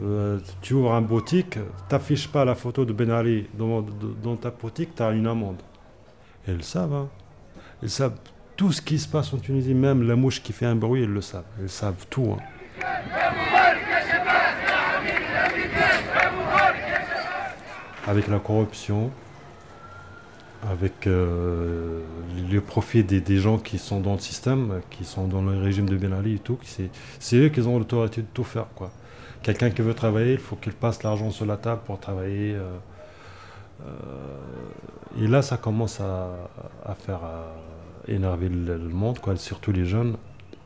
Euh, 0.00 0.38
tu 0.62 0.74
ouvres 0.74 0.94
un 0.94 1.02
boutique, 1.02 1.58
t'affiches 1.88 2.28
pas 2.28 2.44
la 2.44 2.54
photo 2.54 2.84
de 2.84 2.92
Ben 2.92 3.10
Ali 3.10 3.46
dans, 3.54 4.36
ta 4.36 4.50
boutique, 4.50 4.94
tu 4.94 5.02
as 5.02 5.10
une 5.10 5.26
amende. 5.26 5.60
Et 6.48 6.52
ils 6.52 6.64
savent. 6.64 6.94
Hein. 6.94 7.08
Savent 7.86 8.16
tout 8.56 8.72
ce 8.72 8.80
qui 8.80 8.98
se 8.98 9.08
passe 9.08 9.34
en 9.34 9.38
Tunisie, 9.38 9.74
même 9.74 10.06
la 10.06 10.16
mouche 10.16 10.42
qui 10.42 10.52
fait 10.52 10.66
un 10.66 10.76
bruit, 10.76 11.02
ils 11.02 11.08
le 11.08 11.20
savent. 11.20 11.44
Ils 11.60 11.68
savent 11.68 12.06
tout. 12.08 12.34
Hein. 12.34 12.42
Avec 18.06 18.28
la 18.28 18.38
corruption, 18.38 19.10
avec 20.68 21.06
euh, 21.06 22.00
le 22.50 22.60
profit 22.60 23.04
des, 23.04 23.36
gens 23.36 23.58
qui 23.58 23.78
sont 23.78 24.00
dans 24.00 24.14
le 24.14 24.20
système, 24.20 24.80
qui 24.90 25.04
sont 25.04 25.26
dans 25.26 25.42
le 25.42 25.60
régime 25.60 25.88
de 25.88 25.96
Ben 25.96 26.12
Ali 26.12 26.36
et 26.36 26.38
tout, 26.38 26.58
c'est 26.62 27.36
eux 27.36 27.48
qui 27.50 27.60
ont 27.60 27.78
l'autorité 27.78 28.22
de 28.22 28.26
tout 28.32 28.44
faire. 28.44 28.66
quoi. 28.74 28.90
Quelqu'un 29.42 29.70
qui 29.70 29.82
veut 29.82 29.94
travailler, 29.94 30.34
il 30.34 30.38
faut 30.38 30.56
qu'il 30.56 30.72
passe 30.72 31.02
l'argent 31.02 31.30
sur 31.30 31.46
la 31.46 31.56
table 31.56 31.80
pour 31.84 31.98
travailler. 31.98 32.54
Euh, 32.54 32.78
euh, 33.86 35.22
et 35.22 35.26
là, 35.26 35.42
ça 35.42 35.56
commence 35.56 36.00
à, 36.00 36.94
faire 36.94 37.20
énerver 38.08 38.48
le, 38.48 38.78
monde, 38.78 39.18
quoi, 39.18 39.36
surtout 39.36 39.72
les 39.72 39.84
jeunes. 39.84 40.16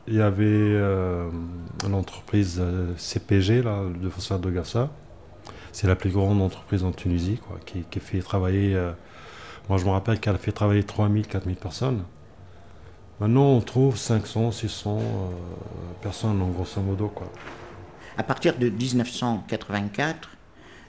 Il 0.07 0.15
y 0.15 0.21
avait 0.21 0.79
l'entreprise 1.89 2.61
CPG, 2.97 3.63
là, 3.63 3.81
de 3.93 4.09
phosphate 4.09 4.41
de 4.41 4.51
Gafsa. 4.51 4.89
C'est 5.71 5.87
la 5.87 5.95
plus 5.95 6.11
grande 6.11 6.41
entreprise 6.41 6.83
en 6.83 6.91
Tunisie, 6.91 7.39
quoi, 7.45 7.57
qui, 7.65 7.81
qui 7.89 7.99
fait 7.99 8.19
travailler 8.19 8.77
moi, 9.69 9.77
je 9.77 9.85
me 9.85 9.89
rappelle 9.89 10.19
qu'elle 10.19 10.37
fait 10.37 10.53
travailler 10.53 10.83
3000, 10.83 11.27
4000 11.27 11.55
personnes. 11.57 12.03
Maintenant, 13.19 13.47
on 13.47 13.59
trouve 13.59 13.97
500, 13.97 14.51
600 14.51 14.99
euh, 14.99 15.01
personnes, 16.01 16.41
en 16.41 16.47
grosso 16.47 16.79
modo. 16.81 17.09
Quoi. 17.09 17.27
À 18.19 18.23
partir 18.23 18.57
de 18.57 18.67
1984, 18.67 20.29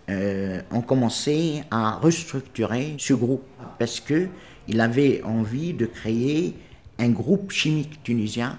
euh, 0.08 0.62
on 0.72 0.80
commençait 0.80 1.62
à 1.70 1.96
restructurer 1.96 2.94
ce 2.98 3.12
groupe 3.12 3.44
parce 3.78 4.00
qu'il 4.00 4.80
avait 4.80 5.22
envie 5.22 5.74
de 5.74 5.84
créer 5.84 6.54
un 6.98 7.10
groupe 7.10 7.50
chimique 7.50 8.02
tunisien 8.02 8.58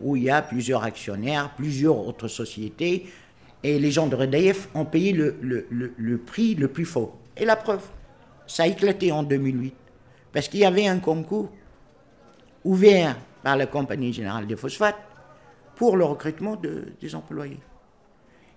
où 0.00 0.14
il 0.14 0.22
y 0.22 0.30
a 0.30 0.42
plusieurs 0.42 0.84
actionnaires, 0.84 1.50
plusieurs 1.56 1.98
autres 2.06 2.28
sociétés, 2.28 3.06
et 3.64 3.80
les 3.80 3.90
gens 3.90 4.06
de 4.06 4.14
Redaïef 4.14 4.68
ont 4.76 4.84
payé 4.84 5.12
le 5.12 6.18
prix 6.18 6.54
le 6.54 6.68
plus 6.68 6.84
fort. 6.84 7.18
Et 7.36 7.44
la 7.44 7.56
preuve, 7.56 7.82
ça 8.46 8.62
a 8.62 8.66
éclaté 8.68 9.10
en 9.10 9.24
2008, 9.24 9.74
parce 10.32 10.46
qu'il 10.46 10.60
y 10.60 10.64
avait 10.64 10.86
un 10.86 11.00
concours 11.00 11.50
ouvert 12.62 13.16
par 13.42 13.56
la 13.56 13.66
Compagnie 13.66 14.12
générale 14.12 14.46
des 14.46 14.56
phosphates 14.56 15.00
pour 15.74 15.96
le 15.96 16.04
recrutement 16.04 16.54
de, 16.54 16.92
des 17.00 17.14
employés. 17.16 17.58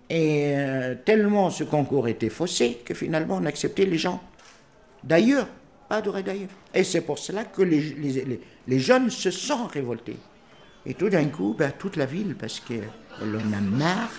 Et 0.10 0.54
euh, 0.56 0.96
tellement 1.04 1.50
ce 1.50 1.64
concours 1.64 2.08
était 2.08 2.30
faussé 2.30 2.82
que 2.86 2.94
finalement 2.94 3.40
on 3.42 3.46
acceptait 3.46 3.86
les 3.86 3.98
gens 3.98 4.22
d'ailleurs, 5.04 5.48
pas 5.90 6.02
de 6.02 6.12
d'ailleurs. 6.22 6.50
Et 6.74 6.84
c'est 6.84 7.02
pour 7.02 7.20
cela 7.20 7.46
que 7.46 7.62
les, 7.62 8.80
jeunes 8.80 9.10
se 9.10 9.32
sont 9.32 9.66
révoltés. 9.68 10.18
Et 10.86 10.94
tout 10.94 11.10
d'un 11.10 11.26
coup, 11.26 11.56
ben, 11.58 11.72
toute 11.78 11.98
la 11.98 12.06
ville, 12.06 12.36
parce 12.36 12.62
qu'on 12.62 13.36
en 13.36 13.54
a 13.54 13.62
marre. 13.62 14.12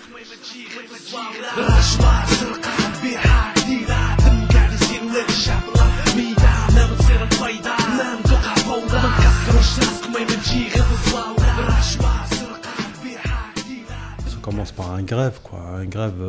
Un 14.49 15.03
grève, 15.03 15.39
quoi, 15.43 15.59
un 15.77 15.85
grève, 15.85 16.21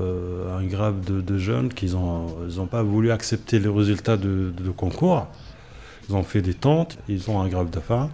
un 0.57 0.65
grève 0.65 1.00
de, 1.00 1.39
jeunes 1.39 1.73
qui 1.73 1.87
n'ont 1.87 2.27
ils 2.47 2.61
ont 2.61 2.67
pas 2.67 2.83
voulu 2.83 3.11
accepter 3.11 3.59
les 3.59 3.69
résultats 3.69 4.17
de, 4.17 4.53
concours. 4.77 5.27
Ils 6.09 6.15
ont 6.15 6.23
fait 6.23 6.43
des 6.43 6.55
tentes, 6.55 6.99
ils 7.09 7.31
ont 7.31 7.41
un 7.41 7.49
grève 7.49 7.71
de 7.71 7.81
faim. 7.81 8.11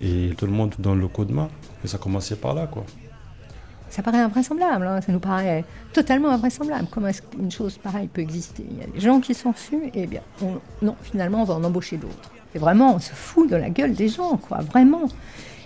Et 0.00 0.32
tout 0.36 0.46
le 0.46 0.52
monde 0.52 0.74
dans 0.78 0.94
le 0.94 1.08
coup 1.08 1.24
de 1.24 1.32
main. 1.32 1.48
Et 1.84 1.88
ça 1.88 1.98
commençait 1.98 2.36
par 2.36 2.54
là, 2.54 2.66
quoi. 2.66 2.84
Ça 3.90 4.02
paraît 4.02 4.18
invraisemblable, 4.18 4.86
hein. 4.86 5.00
ça 5.00 5.10
nous 5.10 5.18
paraît 5.18 5.64
totalement 5.92 6.30
invraisemblable. 6.30 6.86
Comment 6.92 7.08
est-ce 7.08 7.22
qu'une 7.22 7.50
chose 7.50 7.76
pareille 7.76 8.06
peut 8.06 8.20
exister? 8.20 8.64
Il 8.70 8.78
y 8.78 8.82
a 8.84 8.86
des 8.86 9.00
gens 9.00 9.20
qui 9.20 9.34
sont 9.34 9.50
reçus, 9.50 9.90
et 9.94 10.06
bien, 10.06 10.22
non, 10.80 10.94
finalement, 11.02 11.42
on 11.42 11.44
va 11.44 11.54
en 11.54 11.64
embaucher 11.64 11.96
d'autres. 11.96 12.30
Et 12.54 12.58
vraiment, 12.60 12.94
on 12.94 12.98
se 13.00 13.12
fout 13.12 13.50
de 13.50 13.56
la 13.56 13.68
gueule 13.68 13.94
des 13.94 14.08
gens, 14.08 14.36
quoi, 14.36 14.58
vraiment. 14.58 15.08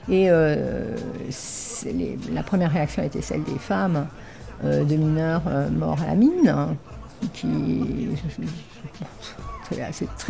Et 0.09 0.27
euh, 0.29 0.97
la 2.33 2.43
première 2.43 2.73
réaction 2.73 3.03
était 3.03 3.23
celle 3.23 3.43
des 3.45 3.59
femmes 3.59 4.07
euh, 4.65 4.85
de 4.85 4.97
mineurs 4.97 5.43
euh, 5.49 5.69
morts 5.71 6.01
à 6.03 6.07
la 6.09 6.15
mine, 6.15 6.49
hein, 6.49 6.77
qui. 7.33 8.09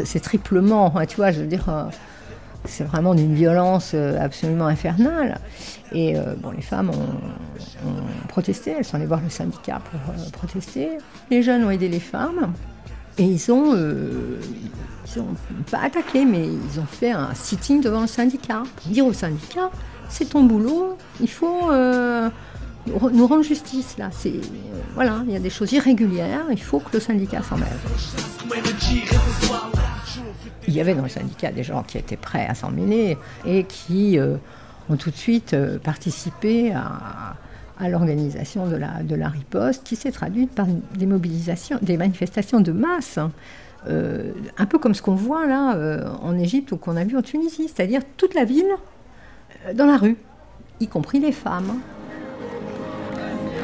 C'est 0.04 0.20
triplement, 0.20 0.96
hein, 0.96 1.06
tu 1.06 1.16
vois, 1.16 1.32
je 1.32 1.40
veux 1.40 1.46
dire 1.46 1.90
c'est 2.66 2.84
vraiment 2.84 3.14
d'une 3.14 3.34
violence 3.34 3.94
absolument 3.94 4.66
infernale. 4.66 5.38
Et 5.92 6.14
bon, 6.40 6.52
les 6.52 6.62
femmes 6.62 6.90
ont, 6.90 8.28
protesté, 8.28 8.76
elles 8.78 8.84
sont 8.84 8.96
allées 8.96 9.06
voir 9.06 9.20
le 9.20 9.28
syndicat 9.28 9.82
pour 9.90 10.30
protester. 10.30 10.96
Les 11.30 11.42
jeunes 11.42 11.64
ont 11.64 11.70
aidé 11.70 11.88
les 11.88 12.00
femmes 12.00 12.54
et 13.18 13.24
ils 13.24 13.52
ont, 13.52 13.76
ils 13.76 15.20
ont 15.20 15.36
pas 15.70 15.80
attaqué, 15.80 16.24
mais 16.24 16.46
ils 16.46 16.80
ont 16.80 16.86
fait 16.86 17.12
un 17.12 17.34
sitting 17.34 17.80
devant 17.80 18.02
le 18.02 18.06
syndicat 18.06 18.62
pour 18.76 18.90
dire 18.90 19.06
au 19.06 19.12
syndicat 19.12 19.70
c'est 20.08 20.26
ton 20.30 20.44
boulot, 20.44 20.96
il 21.20 21.30
faut 21.30 21.70
nous 22.86 23.26
rendre 23.26 23.42
justice 23.42 23.96
là. 23.98 24.10
C'est 24.12 24.40
voilà, 24.94 25.22
il 25.26 25.32
y 25.32 25.36
a 25.36 25.40
des 25.40 25.50
choses 25.50 25.72
irrégulières, 25.72 26.46
il 26.50 26.62
faut 26.62 26.80
que 26.80 26.92
le 26.92 27.00
syndicat 27.00 27.42
s'en 27.42 27.56
mêle 27.56 27.68
il 30.66 30.74
y 30.74 30.80
avait 30.80 30.94
dans 30.94 31.02
le 31.02 31.08
syndicat 31.08 31.52
des 31.52 31.62
gens 31.62 31.82
qui 31.82 31.98
étaient 31.98 32.16
prêts 32.16 32.46
à 32.46 32.54
s'en 32.54 32.70
mêler 32.70 33.18
et 33.44 33.64
qui 33.64 34.18
euh, 34.18 34.36
ont 34.88 34.96
tout 34.96 35.10
de 35.10 35.16
suite 35.16 35.54
euh, 35.54 35.78
participé 35.78 36.72
à, 36.72 37.36
l'organisation 37.80 38.66
de 38.66 38.76
la, 38.76 39.02
de 39.02 39.14
la 39.14 39.28
riposte 39.28 39.84
qui 39.84 39.96
s'est 39.96 40.12
traduite 40.12 40.50
par 40.52 40.66
des 40.96 41.06
mobilisations, 41.06 41.78
des 41.82 41.96
manifestations 41.96 42.60
de 42.60 42.72
masse. 42.72 43.18
Hein. 43.18 43.32
Euh, 43.88 44.32
un 44.56 44.66
peu 44.66 44.78
comme 44.78 44.94
ce 44.94 45.02
qu'on 45.02 45.14
voit 45.14 45.46
là 45.46 45.76
en 46.22 46.38
Égypte 46.38 46.72
ou 46.72 46.76
qu'on 46.76 46.96
a 46.96 47.04
vu 47.04 47.18
en 47.18 47.22
Tunisie, 47.22 47.68
c'est-à-dire 47.68 48.00
toute 48.16 48.34
la 48.34 48.44
ville 48.44 48.70
dans 49.74 49.86
la 49.86 49.96
rue, 49.96 50.16
y 50.80 50.88
compris 50.88 51.20
les 51.20 51.32
femmes. 51.32 51.80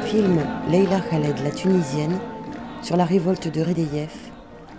Film 0.05 0.39
Leila 0.71 1.01
Khaled, 1.01 1.39
la 1.45 1.51
Tunisienne, 1.51 2.19
sur 2.83 2.97
la 2.97 3.05
révolte 3.05 3.49
de 3.49 3.61
Redeyef 3.63 4.31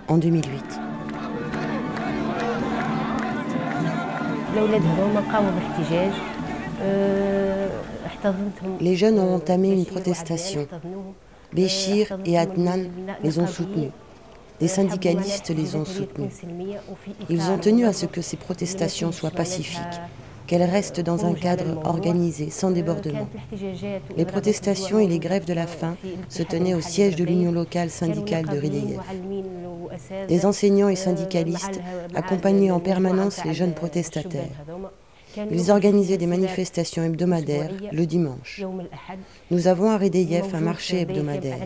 en 0.07 0.17
2008. 0.17 0.79
Les 8.79 8.95
jeunes 8.95 9.19
ont 9.19 9.35
entamé 9.35 9.71
une 9.71 9.85
protestation. 9.85 10.67
Béchir 11.53 12.17
et 12.25 12.37
Adnan 12.37 12.89
les 13.23 13.39
ont 13.39 13.47
soutenus. 13.47 13.91
Des 14.59 14.67
syndicalistes 14.67 15.49
les 15.49 15.75
ont 15.75 15.85
soutenus. 15.85 16.31
Ils 17.29 17.49
ont 17.49 17.57
tenu 17.57 17.85
à 17.85 17.93
ce 17.93 18.05
que 18.05 18.21
ces 18.21 18.37
protestations 18.37 19.11
soient 19.11 19.31
pacifiques 19.31 19.99
qu'elle 20.51 20.63
reste 20.63 20.99
dans 20.99 21.25
un 21.25 21.33
cadre 21.33 21.79
organisé, 21.85 22.49
sans 22.49 22.71
débordement. 22.71 23.25
Les 24.17 24.25
protestations 24.25 24.99
et 24.99 25.07
les 25.07 25.17
grèves 25.17 25.45
de 25.45 25.53
la 25.53 25.65
faim 25.65 25.95
se 26.27 26.43
tenaient 26.43 26.73
au 26.73 26.81
siège 26.81 27.15
de 27.15 27.23
l'Union 27.23 27.53
locale 27.53 27.89
syndicale 27.89 28.45
de 28.45 28.57
Rideyev. 28.57 28.99
Des 30.27 30.45
enseignants 30.45 30.89
et 30.89 30.97
syndicalistes 30.97 31.79
accompagnaient 32.15 32.71
en 32.71 32.81
permanence 32.81 33.45
les 33.45 33.53
jeunes 33.53 33.73
protestataires. 33.73 34.51
Ils 35.51 35.71
organisaient 35.71 36.17
des 36.17 36.27
manifestations 36.27 37.03
hebdomadaires 37.03 37.71
le 37.91 38.05
dimanche. 38.05 38.63
Nous 39.49 39.67
avons 39.67 39.89
à 39.89 39.97
Redeyef 39.97 40.53
un 40.53 40.59
marché 40.59 41.01
hebdomadaire. 41.01 41.57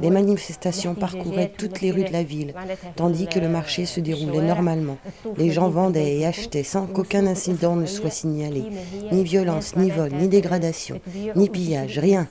Les 0.00 0.10
manifestations 0.10 0.94
parcouraient 0.94 1.52
toutes 1.56 1.80
les 1.80 1.90
rues 1.90 2.04
de 2.04 2.12
la 2.12 2.22
ville, 2.22 2.54
tandis 2.94 3.26
que 3.26 3.38
le 3.38 3.48
marché 3.48 3.86
se 3.86 4.00
déroulait 4.00 4.46
normalement. 4.46 4.98
Les 5.36 5.50
gens 5.50 5.68
vendaient 5.68 6.16
et 6.16 6.26
achetaient 6.26 6.62
sans 6.62 6.86
qu'aucun 6.86 7.26
incident 7.26 7.76
ne 7.76 7.86
soit 7.86 8.10
signalé. 8.10 8.64
Ni 9.12 9.24
violence, 9.24 9.76
ni 9.76 9.90
vol, 9.90 10.10
ni 10.12 10.28
dégradation, 10.28 11.00
ni 11.34 11.48
pillage, 11.48 11.98
rien. 11.98 12.28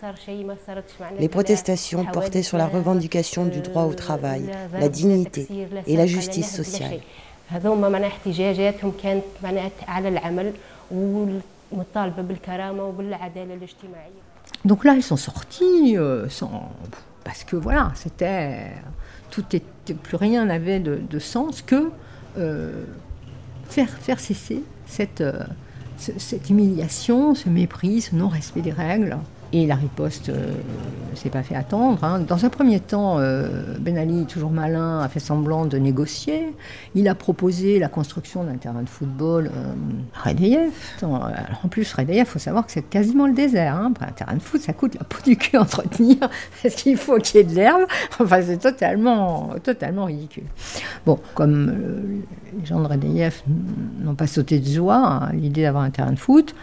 Les 1.19 1.29
protestations 1.29 2.05
portaient 2.05 2.43
sur 2.43 2.57
la 2.57 2.67
revendication 2.67 3.45
du 3.45 3.61
droit 3.61 3.83
au 3.83 3.93
travail, 3.93 4.43
la 4.73 4.89
dignité 4.89 5.47
et 5.87 5.95
la 5.95 6.05
justice 6.05 6.53
sociale. 6.53 6.99
Donc 14.63 14.83
là, 14.83 14.93
ils 14.93 15.03
sont 15.03 15.17
sortis 15.17 15.97
euh, 15.97 16.27
sans... 16.29 16.71
parce 17.23 17.43
que 17.43 17.55
voilà, 17.55 17.91
c'était 17.95 18.71
tout 19.29 19.43
était 19.53 19.93
plus 19.93 20.15
rien 20.15 20.45
n'avait 20.45 20.79
de, 20.79 21.19
sens 21.19 21.61
que 21.61 21.91
euh, 22.37 22.83
faire 23.69 23.89
faire 23.89 24.19
cesser 24.19 24.63
cette 24.85 25.21
euh, 25.21 25.43
cette 25.97 26.49
humiliation, 26.49 27.35
ce 27.35 27.47
mépris, 27.47 28.01
ce 28.01 28.15
non-respect 28.15 28.61
des 28.61 28.71
règles. 28.71 29.17
Et 29.55 29.65
la 29.65 29.75
riposte 29.75 30.27
ne 30.27 30.33
euh, 30.33 30.47
s'est 31.13 31.29
pas 31.29 31.41
fait 31.41 31.55
attendre. 31.55 32.03
Hein. 32.03 32.19
Dans 32.19 32.43
un 32.43 32.49
premier 32.49 32.81
temps, 32.81 33.19
euh, 33.19 33.77
Ben 33.79 33.97
Ali, 33.97 34.25
toujours 34.25 34.51
malin, 34.51 34.99
a 34.99 35.07
fait 35.07 35.21
semblant 35.21 35.63
de 35.65 35.77
négocier. 35.77 36.53
Il 36.93 37.07
a 37.07 37.15
proposé 37.15 37.79
la 37.79 37.87
construction 37.87 38.43
d'un 38.43 38.57
terrain 38.57 38.81
de 38.81 38.89
football 38.89 39.45
euh, 39.45 39.73
à 40.13 40.27
Redeyev. 40.27 40.73
En 41.03 41.69
plus, 41.69 41.93
Redeyev, 41.93 42.25
il 42.27 42.29
faut 42.29 42.37
savoir 42.37 42.65
que 42.65 42.73
c'est 42.73 42.81
quasiment 42.81 43.27
le 43.27 43.33
désert. 43.33 43.77
Hein. 43.77 43.93
Un 44.01 44.11
terrain 44.11 44.33
de 44.33 44.41
foot, 44.41 44.59
ça 44.59 44.73
coûte 44.73 44.95
la 44.95 45.05
peau 45.05 45.19
du 45.23 45.37
cul 45.37 45.55
à 45.55 45.61
entretenir 45.61 46.17
parce 46.61 46.75
qu'il 46.75 46.97
faut 46.97 47.17
qu'il 47.19 47.37
y 47.37 47.39
ait 47.39 47.45
de 47.45 47.55
l'herbe. 47.55 47.83
Enfin, 48.19 48.41
c'est 48.41 48.57
totalement, 48.57 49.55
totalement 49.63 50.03
ridicule. 50.03 50.47
Bon, 51.05 51.17
comme 51.33 51.73
les 52.59 52.65
gens 52.65 52.81
de 52.81 52.87
Redeyev 52.87 53.41
n'ont 54.03 54.15
pas 54.15 54.27
sauté 54.27 54.59
de 54.59 54.67
joie 54.67 55.27
à 55.29 55.31
l'idée 55.31 55.61
d'avoir 55.61 55.85
un 55.85 55.91
terrain 55.91 56.11
de 56.11 56.19
foot, 56.19 56.53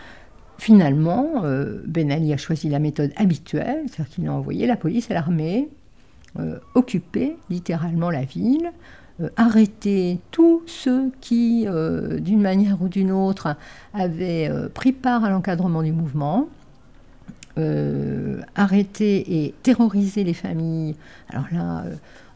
Finalement, 0.59 1.43
euh, 1.45 1.83
Ben 1.87 2.13
Ali 2.13 2.33
a 2.33 2.37
choisi 2.37 2.69
la 2.69 2.79
méthode 2.79 3.13
habituelle, 3.17 3.83
c'est-à-dire 3.89 4.15
qu'il 4.15 4.29
a 4.29 4.33
envoyé 4.33 4.67
la 4.67 4.77
police 4.77 5.11
et 5.11 5.15
l'armée 5.15 5.69
euh, 6.39 6.59
occuper 6.75 7.37
littéralement 7.51 8.11
la 8.11 8.23
ville, 8.23 8.71
euh, 9.21 9.29
arrêter 9.37 10.21
tous 10.31 10.63
ceux 10.67 11.11
qui, 11.21 11.67
d'une 12.21 12.41
manière 12.41 12.81
ou 12.81 12.89
d'une 12.89 13.11
autre, 13.11 13.57
avaient 13.93 14.51
pris 14.73 14.93
part 14.93 15.25
à 15.25 15.31
l'encadrement 15.31 15.83
du 15.83 15.93
mouvement, 15.93 16.49
arrêter 18.55 19.45
et 19.45 19.55
terroriser 19.63 20.25
les 20.25 20.33
familles. 20.33 20.95
Alors 21.29 21.47
là, 21.53 21.85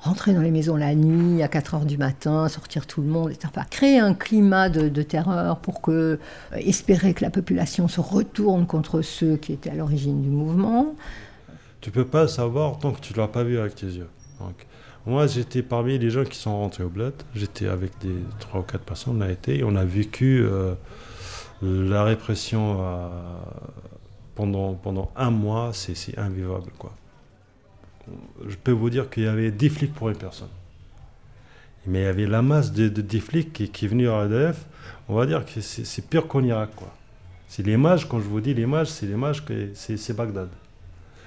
rentrer 0.07 0.33
dans 0.33 0.41
les 0.41 0.51
maisons 0.51 0.77
la 0.77 0.95
nuit 0.95 1.43
à 1.43 1.49
4 1.49 1.75
heures 1.75 1.85
du 1.85 1.99
matin, 1.99 2.49
sortir 2.49 2.87
tout 2.87 3.03
le 3.03 3.09
monde, 3.09 3.31
etc. 3.31 3.49
Enfin, 3.49 3.67
créer 3.69 3.99
un 3.99 4.15
climat 4.15 4.69
de, 4.69 5.03
terreur 5.03 5.59
pour 5.59 5.81
que, 5.81 5.91
euh, 5.91 6.19
espérer 6.57 7.13
que 7.13 7.23
la 7.23 7.31
population 7.31 7.89
se 7.89 8.01
retourne 8.01 8.67
contre 8.67 9.03
ceux 9.03 9.37
qui 9.37 9.53
étaient 9.53 9.71
à 9.71 9.75
l'origine 9.75 10.23
du 10.23 10.29
mouvement. 10.29 10.95
Tu 11.81 11.91
peux 11.91 12.05
pas 12.05 12.29
savoir 12.29 12.79
tant 12.79 12.93
que 12.93 13.01
tu 13.01 13.15
l'as 13.15 13.29
pas 13.29 13.45
vu 13.45 13.59
avec 13.59 13.75
tes 13.75 13.87
yeux. 13.87 14.09
Donc, 14.41 14.67
moi, 15.07 15.27
j'étais 15.27 15.63
parmi 15.63 15.99
les 15.99 16.11
gens 16.11 16.25
qui 16.25 16.39
sont 16.39 16.57
rentrés 16.59 16.85
au 16.85 16.89
bled. 16.89 17.15
J'étais 17.35 17.69
avec 17.69 17.93
des 18.01 18.17
trois 18.41 18.61
ou 18.61 18.65
quatre 18.65 18.85
personnes, 18.85 19.19
on 19.19 19.21
a 19.21 19.31
été, 19.31 19.63
on 19.65 19.77
a 19.77 19.85
vécu 19.85 20.43
euh, 20.43 20.75
la 21.63 22.05
répression 22.05 22.79
euh, 22.81 23.09
pendant, 24.35 24.75
pendant 24.75 25.11
un 25.17 25.31
mois, 25.31 25.71
c'est 25.73 26.19
invivable, 26.19 26.71
quoi 26.79 26.93
je 28.47 28.57
peux 28.57 28.73
vous 28.73 28.91
dire 28.91 29.11
qu'il 29.11 29.25
y 29.25 29.29
avait 29.29 29.51
10 29.51 29.69
flics 29.71 29.95
pour 29.95 30.09
une 30.09 30.17
personne. 30.17 30.49
Mais 31.87 32.01
il 32.01 32.05
y 32.05 32.07
avait 32.07 32.27
la 32.27 32.43
masse 32.43 32.73
de, 32.73 32.89
de 32.89 33.19
flics 33.19 33.53
qui, 33.53 33.69
qui 33.69 33.87
venue 33.87 34.09
à 34.09 34.21
ADF. 34.21 34.67
On 35.09 35.15
va 35.15 35.27
dire 35.27 35.45
que 35.45 35.61
c'est 35.61 36.09
pire 36.09 36.27
qu'en 36.27 36.43
Irak. 36.43 36.71
Quoi. 36.75 36.93
C'est 37.49 37.63
l'image, 37.63 38.09
quand 38.09 38.19
je 38.19 38.25
vous 38.27 38.41
dis 38.41 38.55
l'image, 38.55 38.89
c'est 38.89 39.07
l'image 39.07 39.45
que 39.45 39.71
c'est 39.75 40.17
Bagdad. 40.17 40.49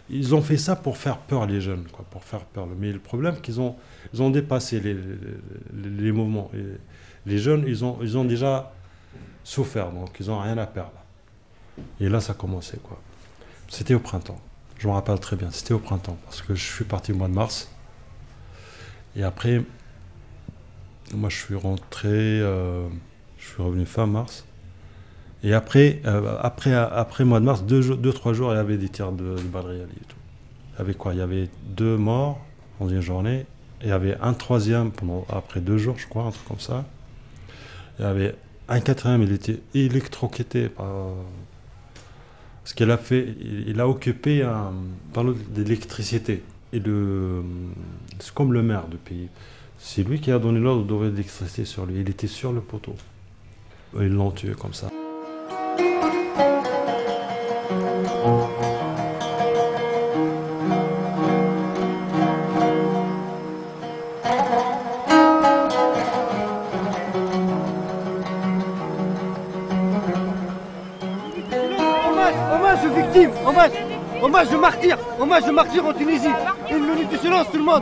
Ils 0.09 0.33
ont 0.33 0.41
fait 0.41 0.57
ça 0.57 0.75
pour 0.75 0.97
faire 0.97 1.17
peur 1.17 1.45
les 1.45 1.61
jeunes, 1.61 1.85
pour 2.09 2.23
faire 2.23 2.41
peur. 2.41 2.67
Mais 2.77 2.91
le 2.91 2.99
problème, 2.99 3.39
qu'ils 3.39 3.61
ont, 3.61 3.75
ils 4.13 4.21
ont 4.21 4.29
dépassé 4.29 4.79
les, 4.79 6.11
mouvements. 6.11 6.51
Les 7.25 7.37
jeunes, 7.37 7.63
ils 7.67 7.85
ont, 7.85 7.99
ils 8.01 8.17
ont 8.17 8.25
déjà 8.25 8.73
souffert, 9.43 9.91
donc 9.91 10.15
ils 10.19 10.27
n'ont 10.27 10.39
rien 10.39 10.57
à 10.57 10.65
perdre. 10.65 10.91
Et 12.01 12.09
là, 12.09 12.19
ça 12.19 12.33
commençait. 12.33 12.79
quoi. 12.81 12.99
C'était 13.69 13.93
au 13.93 13.99
printemps. 13.99 14.39
Je 14.79 14.87
me 14.87 14.93
rappelle 14.93 15.19
très 15.19 15.35
bien, 15.35 15.51
c'était 15.51 15.73
au 15.73 15.79
printemps, 15.79 16.17
parce 16.23 16.41
que 16.41 16.55
je 16.55 16.63
suis 16.63 16.85
parti 16.85 17.11
au 17.11 17.15
mois 17.15 17.27
de 17.27 17.33
mars. 17.33 17.69
Et 19.17 19.23
après, 19.23 19.61
moi 21.13 21.27
je 21.27 21.35
suis 21.35 21.55
rentré, 21.55 22.07
euh, 22.07 22.87
je 23.37 23.45
suis 23.45 23.61
revenu 23.61 23.85
fin 23.85 24.07
mars. 24.07 24.45
Et 25.43 25.53
après, 25.53 26.01
euh, 26.05 26.37
après, 26.41 26.73
après 26.73 27.25
mois 27.25 27.41
de 27.41 27.45
mars, 27.45 27.63
deux, 27.63 27.97
deux, 27.97 28.13
trois 28.13 28.31
jours, 28.31 28.53
il 28.53 28.55
y 28.55 28.59
avait 28.59 28.77
des 28.77 28.87
tirs 28.87 29.11
de, 29.11 29.35
de 29.35 29.41
balles 29.41 29.65
réelles 29.65 29.89
et 30.01 30.05
tout. 30.07 30.15
Il 30.73 30.79
y 30.79 30.81
avait 30.81 30.93
quoi? 30.93 31.13
Il 31.13 31.19
y 31.19 31.21
avait 31.21 31.49
deux 31.65 31.97
morts 31.97 32.39
dans 32.79 32.87
une 32.87 33.01
journée. 33.01 33.45
Il 33.81 33.89
y 33.89 33.91
avait 33.91 34.17
un 34.21 34.33
troisième 34.33 34.91
pendant, 34.91 35.25
après 35.29 35.59
deux 35.59 35.77
jours, 35.77 35.97
je 35.97 36.07
crois, 36.07 36.23
un 36.23 36.31
truc 36.31 36.47
comme 36.47 36.59
ça. 36.59 36.85
Il 37.97 38.03
y 38.03 38.05
avait 38.05 38.33
un 38.69 38.79
quatrième, 38.79 39.23
il 39.23 39.33
était 39.33 39.59
électrocuté 39.73 40.69
par. 40.69 40.87
Ce 42.69 42.75
qu'il 42.75 42.91
a 42.91 42.97
fait, 42.97 43.35
il, 43.65 43.81
a 43.81 43.87
occupé 43.87 44.43
un 44.43 44.71
panneau 45.11 45.33
d'électricité. 45.33 46.43
Et 46.71 46.79
c'est 48.19 48.33
comme 48.35 48.53
le 48.53 48.61
maire 48.61 48.87
du 48.87 48.97
pays. 48.97 49.27
C'est 49.79 50.03
lui 50.03 50.21
qui 50.21 50.31
a 50.31 50.37
donné 50.37 50.59
l'ordre 50.59 50.83
d'ouvrir 50.83 51.09
l'électricité 51.09 51.65
sur 51.65 51.87
lui. 51.87 51.99
Il 51.99 52.07
était 52.07 52.27
sur 52.27 52.53
le 52.53 52.61
poteau. 52.61 52.93
Ils 53.99 54.09
l'ont 54.09 54.29
tué 54.29 54.51
comme 54.51 54.75
ça. 54.75 54.91
Hommage 74.29 74.49
de 74.51 74.57
martyr 74.57 74.95
Hommage 75.19 75.45
de 75.45 75.51
martyr 75.51 75.83
en 75.83 75.91
Tunisie. 75.91 76.29
Une 76.69 76.85
minute 76.85 77.11
de 77.11 77.17
silence 77.17 77.47
tout 77.51 77.57
le 77.57 77.63
monde 77.63 77.81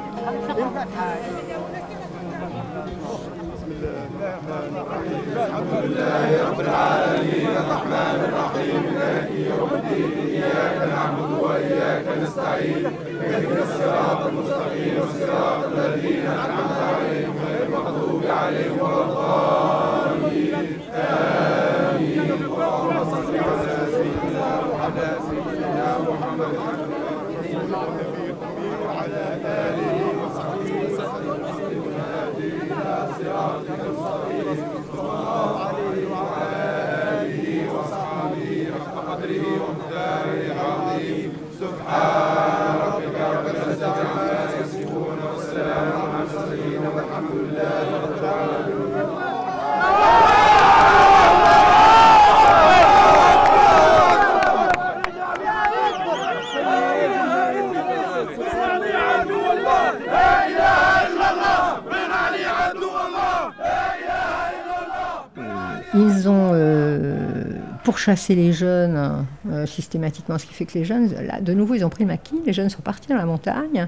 chasser 67.97 68.36
les 68.36 68.53
jeunes 68.53 69.25
euh, 69.49 69.65
systématiquement, 69.65 70.38
ce 70.38 70.45
qui 70.45 70.53
fait 70.53 70.65
que 70.65 70.77
les 70.77 70.86
jeunes, 70.86 71.13
là, 71.13 71.41
de 71.41 71.53
nouveau, 71.53 71.75
ils 71.75 71.86
ont 71.86 71.89
pris 71.89 72.03
le 72.03 72.07
maquis, 72.07 72.39
les 72.45 72.53
jeunes 72.53 72.69
sont 72.69 72.81
partis 72.81 73.10
dans 73.10 73.17
la 73.17 73.25
montagne. 73.25 73.88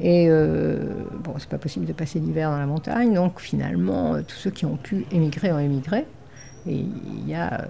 Et 0.00 0.26
euh, 0.28 0.78
bon, 1.22 1.34
c'est 1.38 1.48
pas 1.48 1.58
possible 1.58 1.86
de 1.86 1.92
passer 1.92 2.18
l'hiver 2.18 2.50
dans 2.50 2.58
la 2.58 2.66
montagne, 2.66 3.14
donc 3.14 3.40
finalement, 3.40 4.14
euh, 4.14 4.22
tous 4.22 4.36
ceux 4.36 4.50
qui 4.50 4.66
ont 4.66 4.76
pu 4.76 5.06
émigrer 5.12 5.52
ont 5.52 5.58
émigré. 5.58 6.06
Et 6.66 6.74
il 6.76 7.28
y 7.28 7.34
a, 7.34 7.68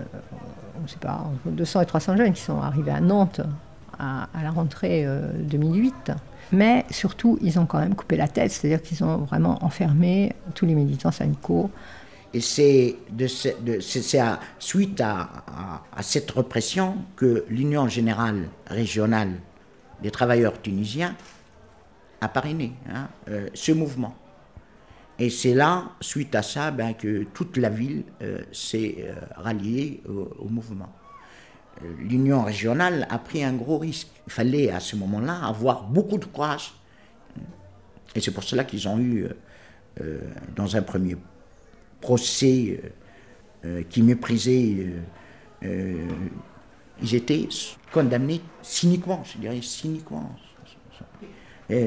on 0.83 0.87
sait 0.87 0.99
pas, 0.99 1.27
entre 1.33 1.55
200 1.55 1.81
et 1.81 1.87
300 1.87 2.17
jeunes 2.17 2.33
qui 2.33 2.43
sont 2.43 2.61
arrivés 2.61 2.93
à 2.93 3.01
Nantes 3.01 3.41
à, 3.99 4.29
la 4.43 4.51
rentrée 4.51 5.07
2008. 5.41 6.13
Mais 6.53 6.85
surtout, 6.91 7.37
ils 7.43 7.59
ont 7.59 7.67
quand 7.67 7.81
même 7.81 7.97
coupé 7.97 8.17
la 8.17 8.29
tête, 8.29 8.53
c'est-à-dire 8.53 8.81
qu'ils 8.81 9.03
ont 9.03 9.19
vraiment 9.19 9.65
enfermé 9.65 10.33
tous 10.55 10.65
les 10.65 10.75
militants 10.75 11.11
syndicaux 11.11 11.71
et 12.35 12.41
c'est 12.41 12.97
suite 14.59 15.01
à, 15.01 15.83
cette 16.01 16.31
répression 16.33 16.97
que 17.15 17.45
l'Union 17.49 17.89
générale 17.89 18.49
régionale 18.67 19.35
des 20.03 20.11
travailleurs 20.11 20.61
tunisiens 20.61 21.15
a 22.21 22.29
parrainé 22.29 22.73
hein, 22.93 23.09
euh, 23.29 23.49
ce 23.55 23.71
mouvement. 23.71 24.17
Et 25.17 25.31
c'est 25.31 25.55
là, 25.55 25.93
suite 26.01 26.35
à 26.35 26.43
ça, 26.43 26.73
ben, 26.73 26.95
que 26.95 27.23
toute 27.23 27.57
la 27.57 27.69
ville 27.69 28.03
euh, 28.21 28.43
s'est 28.51 28.97
euh, 28.99 29.15
ralliée 29.37 30.03
au, 30.09 30.49
mouvement. 30.49 30.93
L'Union 31.99 32.43
régionale 32.43 33.07
a 33.11 33.19
pris 33.19 33.45
un 33.45 33.53
gros 33.53 33.79
risque. 33.79 34.09
Il 34.27 34.33
fallait 34.33 34.71
à 34.71 34.81
ce 34.81 34.97
moment-là 34.97 35.45
avoir 35.45 35.85
beaucoup 35.85 36.19
de 36.19 36.25
courage. 36.25 36.73
Et 38.17 38.21
c'est 38.21 38.33
pour 38.33 38.43
cela 38.43 38.65
qu'ils 38.65 38.89
ont 38.89 38.99
eu, 38.99 39.29
dans 40.57 40.77
un 40.77 40.83
premier 40.83 41.17
procès 42.05 42.79
euh, 42.85 42.89
euh, 43.65 43.83
qui 43.89 44.03
méprisaient, 44.03 44.87
euh, 45.65 46.07
ils 47.03 47.15
étaient 47.15 47.49
condamnés 47.91 48.43
cyniquement, 48.63 49.23
je 49.25 49.39
dirais 49.39 49.61
cyniquement. 49.63 50.31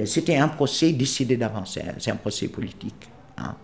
C'était 0.06 0.36
un 0.36 0.48
procès 0.48 0.92
décidé 0.92 1.38
d'avance, 1.38 1.78
c'est 2.00 2.10
un 2.10 2.16
procès 2.16 2.48
politique. 2.48 3.08
Hein. 3.38 3.56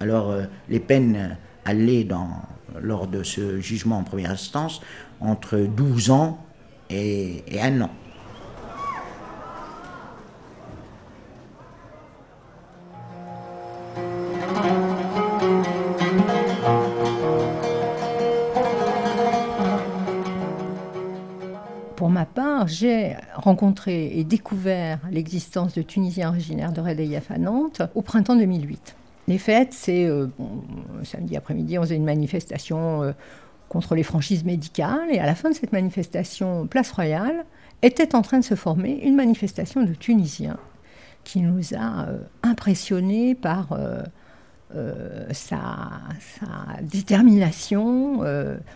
Alors, 0.00 0.34
les 0.66 0.80
peines 0.80 1.36
allaient, 1.66 2.04
dans, 2.04 2.30
lors 2.80 3.06
de 3.06 3.22
ce 3.22 3.60
jugement 3.60 3.98
en 3.98 4.02
première 4.02 4.30
instance, 4.30 4.80
entre 5.20 5.58
12 5.58 6.10
ans 6.10 6.42
et, 6.88 7.44
et 7.46 7.60
un 7.60 7.82
an. 7.82 7.90
J'ai 22.80 23.14
rencontré 23.34 24.18
et 24.18 24.24
découvert 24.24 25.00
l'existence 25.10 25.74
de 25.74 25.82
Tunisiens 25.82 26.30
originaires 26.30 26.72
de 26.72 26.80
Redeyef 26.80 27.30
à 27.30 27.36
Nantes 27.36 27.82
au 27.94 28.00
printemps 28.00 28.36
2008. 28.36 28.96
Les 29.28 29.36
fêtes, 29.36 29.74
c'est 29.74 30.06
euh, 30.06 30.28
samedi 31.04 31.36
après-midi, 31.36 31.78
on 31.78 31.82
faisait 31.82 31.96
une 31.96 32.04
manifestation 32.04 33.02
euh, 33.02 33.12
contre 33.68 33.94
les 33.94 34.02
franchises 34.02 34.44
médicales, 34.44 35.10
et 35.10 35.18
à 35.18 35.26
la 35.26 35.34
fin 35.34 35.50
de 35.50 35.54
cette 35.54 35.72
manifestation, 35.72 36.66
Place 36.66 36.90
Royale, 36.90 37.44
était 37.82 38.14
en 38.14 38.22
train 38.22 38.38
de 38.38 38.44
se 38.44 38.54
former 38.54 38.98
une 39.04 39.14
manifestation 39.14 39.82
de 39.82 39.92
Tunisiens 39.92 40.58
qui 41.22 41.40
nous 41.40 41.74
a 41.74 42.06
euh, 42.08 42.18
impressionnés 42.42 43.34
par 43.34 43.78
sa, 45.32 45.58
sa, 46.20 46.80
détermination, 46.82 48.20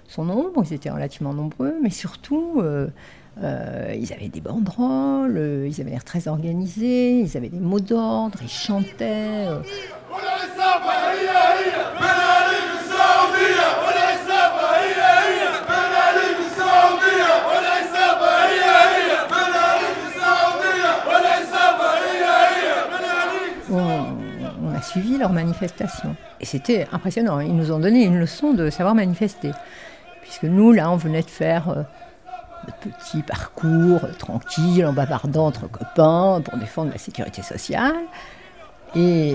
son 0.09 0.25
nombre, 0.25 0.64
ils 0.69 0.75
étaient 0.75 0.90
relativement 0.90 1.33
nombreux, 1.33 1.75
mais 1.83 1.90
surtout 1.90 2.61
euh, 3.42 3.92
ils 3.99 4.12
avaient 4.12 4.29
des 4.29 4.40
banderoles, 4.40 5.37
euh, 5.37 5.68
ils 5.68 5.81
avaient 5.81 5.90
l'air 5.90 6.05
très 6.05 6.29
organisés, 6.29 7.20
ils 7.20 7.37
avaient 7.37 7.49
des 7.49 7.59
mots 7.59 7.81
d'ordre, 7.81 8.38
ils 8.42 8.49
chantaient. 8.49 9.49
Euh. 9.49 9.59
On, 23.70 24.73
a 24.73 24.83
suivi 24.83 25.18
leur 25.18 25.33
manifestation. 25.33 26.14
Et 26.40 26.44
c'était 26.44 26.87
impressionnant. 26.92 27.40
Ils 27.40 27.57
nous 27.57 27.73
ont 27.73 27.81
donné 27.81 28.05
une 28.05 28.18
leçon 28.18 28.53
de 28.53 28.70
savoir 28.70 28.94
manifester. 28.94 29.51
Puisque 30.23 30.44
nous, 30.44 30.70
là, 30.73 30.90
on 30.90 30.97
venait 30.97 31.23
de 31.23 31.31
faire 31.31 31.87
petit 32.72 33.22
parcours 33.22 34.00
tranquille 34.18 34.85
en 34.87 34.92
bavardant 34.92 35.46
entre 35.46 35.68
copains 35.68 36.40
pour 36.44 36.59
défendre 36.59 36.90
la 36.92 36.98
sécurité 36.98 37.42
sociale. 37.42 37.96
Et 38.96 39.35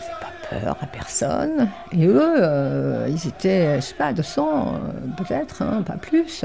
c'est 0.00 0.20
pas 0.20 0.32
peur 0.50 0.76
à 0.80 0.86
personne. 0.86 1.68
Et 1.92 2.06
eux, 2.06 2.34
euh, 2.38 3.08
ils 3.08 3.28
étaient, 3.28 3.76
je 3.76 3.86
sais 3.86 3.94
pas, 3.94 4.12
200 4.12 4.48
euh, 4.48 4.78
peut-être, 5.16 5.62
hein, 5.62 5.82
pas 5.82 5.96
plus. 5.96 6.44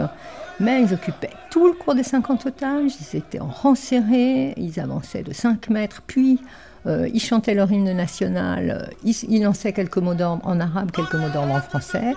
Mais 0.60 0.82
ils 0.84 0.94
occupaient 0.94 1.34
tout 1.52 1.68
le 1.68 1.74
cours 1.74 1.96
des 1.96 2.04
50 2.04 2.46
otages, 2.46 2.94
ils 3.02 3.18
étaient 3.18 3.42
en 3.42 3.48
rang 3.48 3.76
serré, 3.76 4.54
ils 4.56 4.80
avançaient 4.80 5.24
de 5.24 5.34
5 5.34 5.70
mètres, 5.70 6.02
puis 6.08 6.40
Euh, 6.88 7.10
ils 7.12 7.22
chantaient 7.22 7.56
leur 7.56 7.72
hymne 7.72 7.92
national, 7.94 8.90
ils, 9.04 9.42
lançaient 9.42 9.74
quelques 9.74 9.98
mots 9.98 10.14
d'ordre 10.14 10.46
en 10.46 10.60
arabe, 10.60 10.92
quelques 10.92 11.16
mots 11.16 11.30
d'ordre 11.30 11.54
en 11.54 11.62
français. 11.62 12.14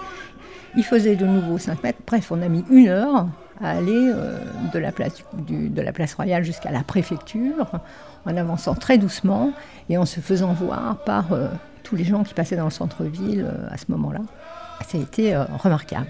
Ils 0.77 0.85
faisaient 0.85 1.17
de 1.17 1.25
nouveau 1.25 1.57
5 1.57 1.83
mètres. 1.83 2.01
Bref, 2.07 2.31
on 2.31 2.43
a 2.43 2.49
mis 2.49 2.65
une 2.71 2.89
heure 2.89 3.29
à 3.61 3.71
aller 3.71 4.13
euh, 4.15 4.39
de, 4.73 4.79
la 4.79 4.93
place, 5.93 6.15
royale 6.15 6.45
jusqu'à 6.45 6.71
la 6.71 6.83
préfecture, 6.83 7.67
en 8.27 8.37
avançant 8.37 8.75
très 8.75 8.99
doucement 8.99 9.53
et 9.89 9.99
en 9.99 10.07
se 10.07 10.21
faisant 10.21 10.53
voir 10.53 10.99
par 11.05 11.33
euh, 11.33 11.49
tous 11.83 11.97
les 11.97 12.05
gens 12.05 12.25
qui 12.25 12.35
passaient 12.35 12.57
dans 12.57 12.65
le 12.65 12.71
centre-ville 12.71 13.47
à 13.71 13.77
ce 13.77 13.85
moment-là. 13.89 14.21
Ça 14.87 14.99
a 14.99 15.01
été 15.01 15.37
remarquable. 15.37 16.07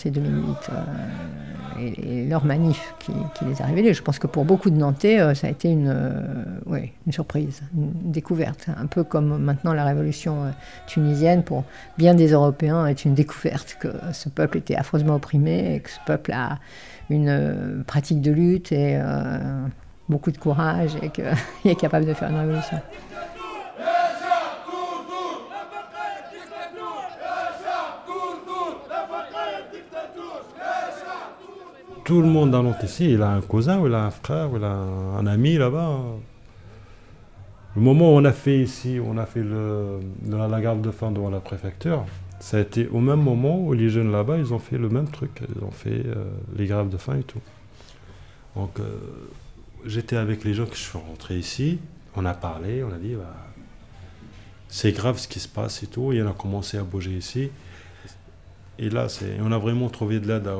Pour 0.00 0.08
moi, 0.08 0.08
euh, 0.08 0.08
c'est 0.08 0.10
2008. 0.10 0.70
Euh, 0.72 1.90
et, 2.02 2.26
leur 2.26 2.44
manif 2.44 2.94
qui, 2.98 3.12
les 3.46 3.62
a 3.62 3.66
révélés. 3.66 3.94
Je 3.94 4.02
pense 4.02 4.18
que 4.18 4.26
pour 4.26 4.44
beaucoup 4.44 4.70
de 4.70 4.76
Nantais, 4.76 5.18
euh, 5.18 5.34
ça 5.34 5.46
a 5.46 5.50
été 5.50 5.70
une, 5.70 5.94
une 7.06 7.12
surprise, 7.12 7.62
une 7.74 8.12
découverte. 8.12 8.66
Un 8.76 8.86
peu 8.86 9.04
comme 9.04 9.38
maintenant 9.38 9.72
la 9.72 9.84
révolution 9.84 10.52
tunisienne, 10.86 11.42
pour 11.42 11.64
bien 11.96 12.14
des 12.14 12.32
Européens, 12.32 12.86
est 12.86 13.04
une 13.04 13.14
découverte 13.14 13.76
que 13.80 13.88
ce 14.12 14.28
peuple 14.28 14.58
était 14.58 14.76
affreusement 14.76 15.16
opprimé 15.16 15.76
et 15.76 15.80
que 15.80 15.90
ce 15.90 16.00
peuple 16.06 16.32
a 16.32 16.58
une 17.08 17.82
pratique 17.86 18.20
de 18.20 18.30
lutte 18.30 18.72
et 18.72 19.00
beaucoup 20.08 20.30
de 20.30 20.38
courage 20.38 20.96
et 21.02 21.08
qu'il 21.08 21.24
est 21.64 21.74
capable 21.76 22.06
de 22.06 22.14
faire 22.14 22.30
une 22.30 22.36
révolution. 22.36 22.78
Tout 32.10 32.22
le 32.22 32.26
monde 32.26 32.50
dans 32.50 32.64
l'autre 32.64 32.82
ici, 32.82 33.12
il 33.12 33.22
a 33.22 33.30
un 33.30 33.40
cousin, 33.40 33.78
ou 33.78 33.86
il 33.86 33.94
a 33.94 34.04
un 34.04 34.10
frère, 34.10 34.52
ou 34.52 34.56
il 34.56 34.64
a 34.64 34.72
un, 34.72 35.26
ami 35.28 35.56
là-bas. 35.56 36.00
Le 37.76 37.80
moment 37.80 38.12
où 38.12 38.18
on 38.18 38.24
a 38.24 38.32
fait 38.32 38.58
ici, 38.58 38.98
on 39.00 39.16
a 39.16 39.26
fait 39.26 39.44
le, 39.44 40.00
la 40.28 40.60
garde 40.60 40.82
de 40.82 40.90
fin 40.90 41.12
devant 41.12 41.30
la 41.30 41.38
préfecture, 41.38 42.04
ça 42.40 42.56
a 42.56 42.60
été 42.62 42.88
au 42.88 42.98
même 42.98 43.22
moment 43.22 43.60
où 43.60 43.74
les 43.74 43.90
jeunes 43.90 44.10
là-bas, 44.10 44.38
ils 44.38 44.52
ont 44.52 44.58
fait 44.58 44.76
le 44.76 44.88
même 44.88 45.08
truc. 45.08 45.40
Ils 45.54 45.62
ont 45.62 45.70
fait 45.70 46.04
euh, 46.04 46.24
les 46.56 46.66
graves 46.66 46.88
de 46.88 46.96
faim 46.96 47.16
et 47.16 47.22
tout. 47.22 47.38
Donc, 48.56 48.80
euh, 48.80 48.90
j'étais 49.86 50.16
avec 50.16 50.42
les 50.42 50.52
gens 50.52 50.66
que 50.66 50.74
je 50.74 50.80
suis 50.80 50.98
rentré 50.98 51.38
ici. 51.38 51.78
On 52.16 52.24
a 52.24 52.34
parlé, 52.34 52.82
on 52.82 52.92
a 52.92 52.98
dit, 52.98 53.14
bah, 53.14 53.36
c'est 54.66 54.90
grave 54.90 55.16
ce 55.16 55.28
qui 55.28 55.38
se 55.38 55.46
passe 55.46 55.84
et 55.84 55.86
tout. 55.86 56.12
Et 56.12 56.20
on 56.24 56.28
a 56.28 56.34
commencé 56.34 56.76
à 56.76 56.82
bouger 56.82 57.12
ici. 57.12 57.50
Et 58.82 58.88
là, 58.88 59.08
on 59.42 59.52
a 59.52 59.58
vraiment 59.58 59.90
trouvé 59.90 60.20
de 60.20 60.26
l'aide 60.26 60.48
à, 60.48 60.56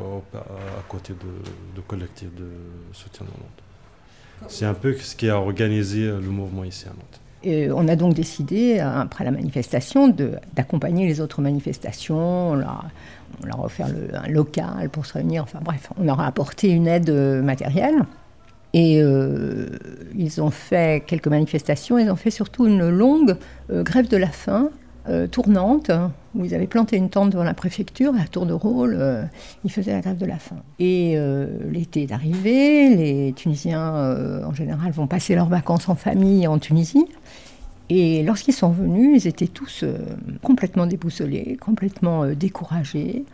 côté 0.89 1.15
de, 1.15 1.77
de 1.77 1.81
collectifs 1.81 2.35
de 2.35 2.49
soutien 2.93 3.25
de 3.25 3.31
Nantes. 3.31 4.49
C'est 4.49 4.67
un 4.67 4.75
peu 4.75 4.95
ce 4.95 5.17
qui 5.17 5.31
a 5.31 5.39
organisé 5.39 6.07
le 6.07 6.21
mouvement 6.21 6.65
ici 6.65 6.85
à 6.87 6.91
Nantes. 6.91 7.21
Et 7.43 7.71
on 7.73 7.89
a 7.89 7.97
donc 7.97 8.13
décidé, 8.13 8.79
après 8.79 9.25
la 9.25 9.31
manifestation, 9.31 10.15
d'accompagner 10.55 11.07
les 11.07 11.23
autres 11.23 11.41
manifestations. 11.41 12.51
On 12.51 12.55
leur, 12.57 12.85
a 13.51 13.65
offert 13.65 13.87
un 14.13 14.29
local 14.29 14.91
pour 14.91 15.07
se 15.07 15.15
réunir. 15.15 15.45
Enfin 15.45 15.61
bref, 15.63 15.91
on 15.99 16.05
leur 16.05 16.21
a 16.21 16.27
apporté 16.27 16.69
une 16.69 16.87
aide 16.87 17.11
matérielle. 17.11 18.05
Et 18.75 19.03
euh, 19.03 19.67
ils 20.15 20.41
ont 20.43 20.51
fait 20.51 21.03
quelques 21.07 21.29
manifestations. 21.29 21.99
Ils 21.99 22.11
ont 22.11 22.17
fait 22.17 22.31
surtout 22.31 22.67
une 22.67 22.89
longue 22.89 23.37
euh, 23.71 23.83
grève 23.83 24.09
de 24.09 24.17
la 24.17 24.29
faim 24.29 24.71
euh, 25.09 25.27
tournante, 25.27 25.91
où 26.35 26.45
ils 26.45 26.55
avaient 26.55 26.67
planté 26.67 26.97
une 26.97 27.09
tente 27.09 27.31
devant 27.31 27.43
la 27.43 27.55
préfecture, 27.55 28.13
à 28.21 28.27
tour 28.27 28.45
de 28.45 28.53
rôle, 28.53 28.97
euh, 28.99 29.23
ils 29.65 29.73
faisaient 29.73 29.93
la 29.93 30.03
grève 30.03 30.19
de 30.19 30.27
la 30.27 30.37
faim. 30.37 30.57
Et 30.79 31.15
euh, 31.17 31.47
l'été 31.71 32.03
est 32.03 32.13
arrivé, 32.13 32.95
les 32.95 33.33
Tunisiens, 33.33 34.45
en 34.45 34.53
général, 34.53 34.93
vont 34.93 35.07
passer 35.07 35.35
leurs 35.35 35.49
vacances 35.49 35.89
en 35.89 35.95
famille 35.95 36.47
en 36.47 36.59
Tunisie. 36.59 37.07
Et 37.89 38.23
lorsqu'ils 38.23 38.53
sont 38.53 38.71
venus, 38.71 39.25
ils 39.25 39.29
étaient 39.29 39.49
tous 39.49 39.85
complètement 40.43 40.87
déboussolés, 40.87 41.57
complètement 41.61 42.27
découragés. 42.27 43.25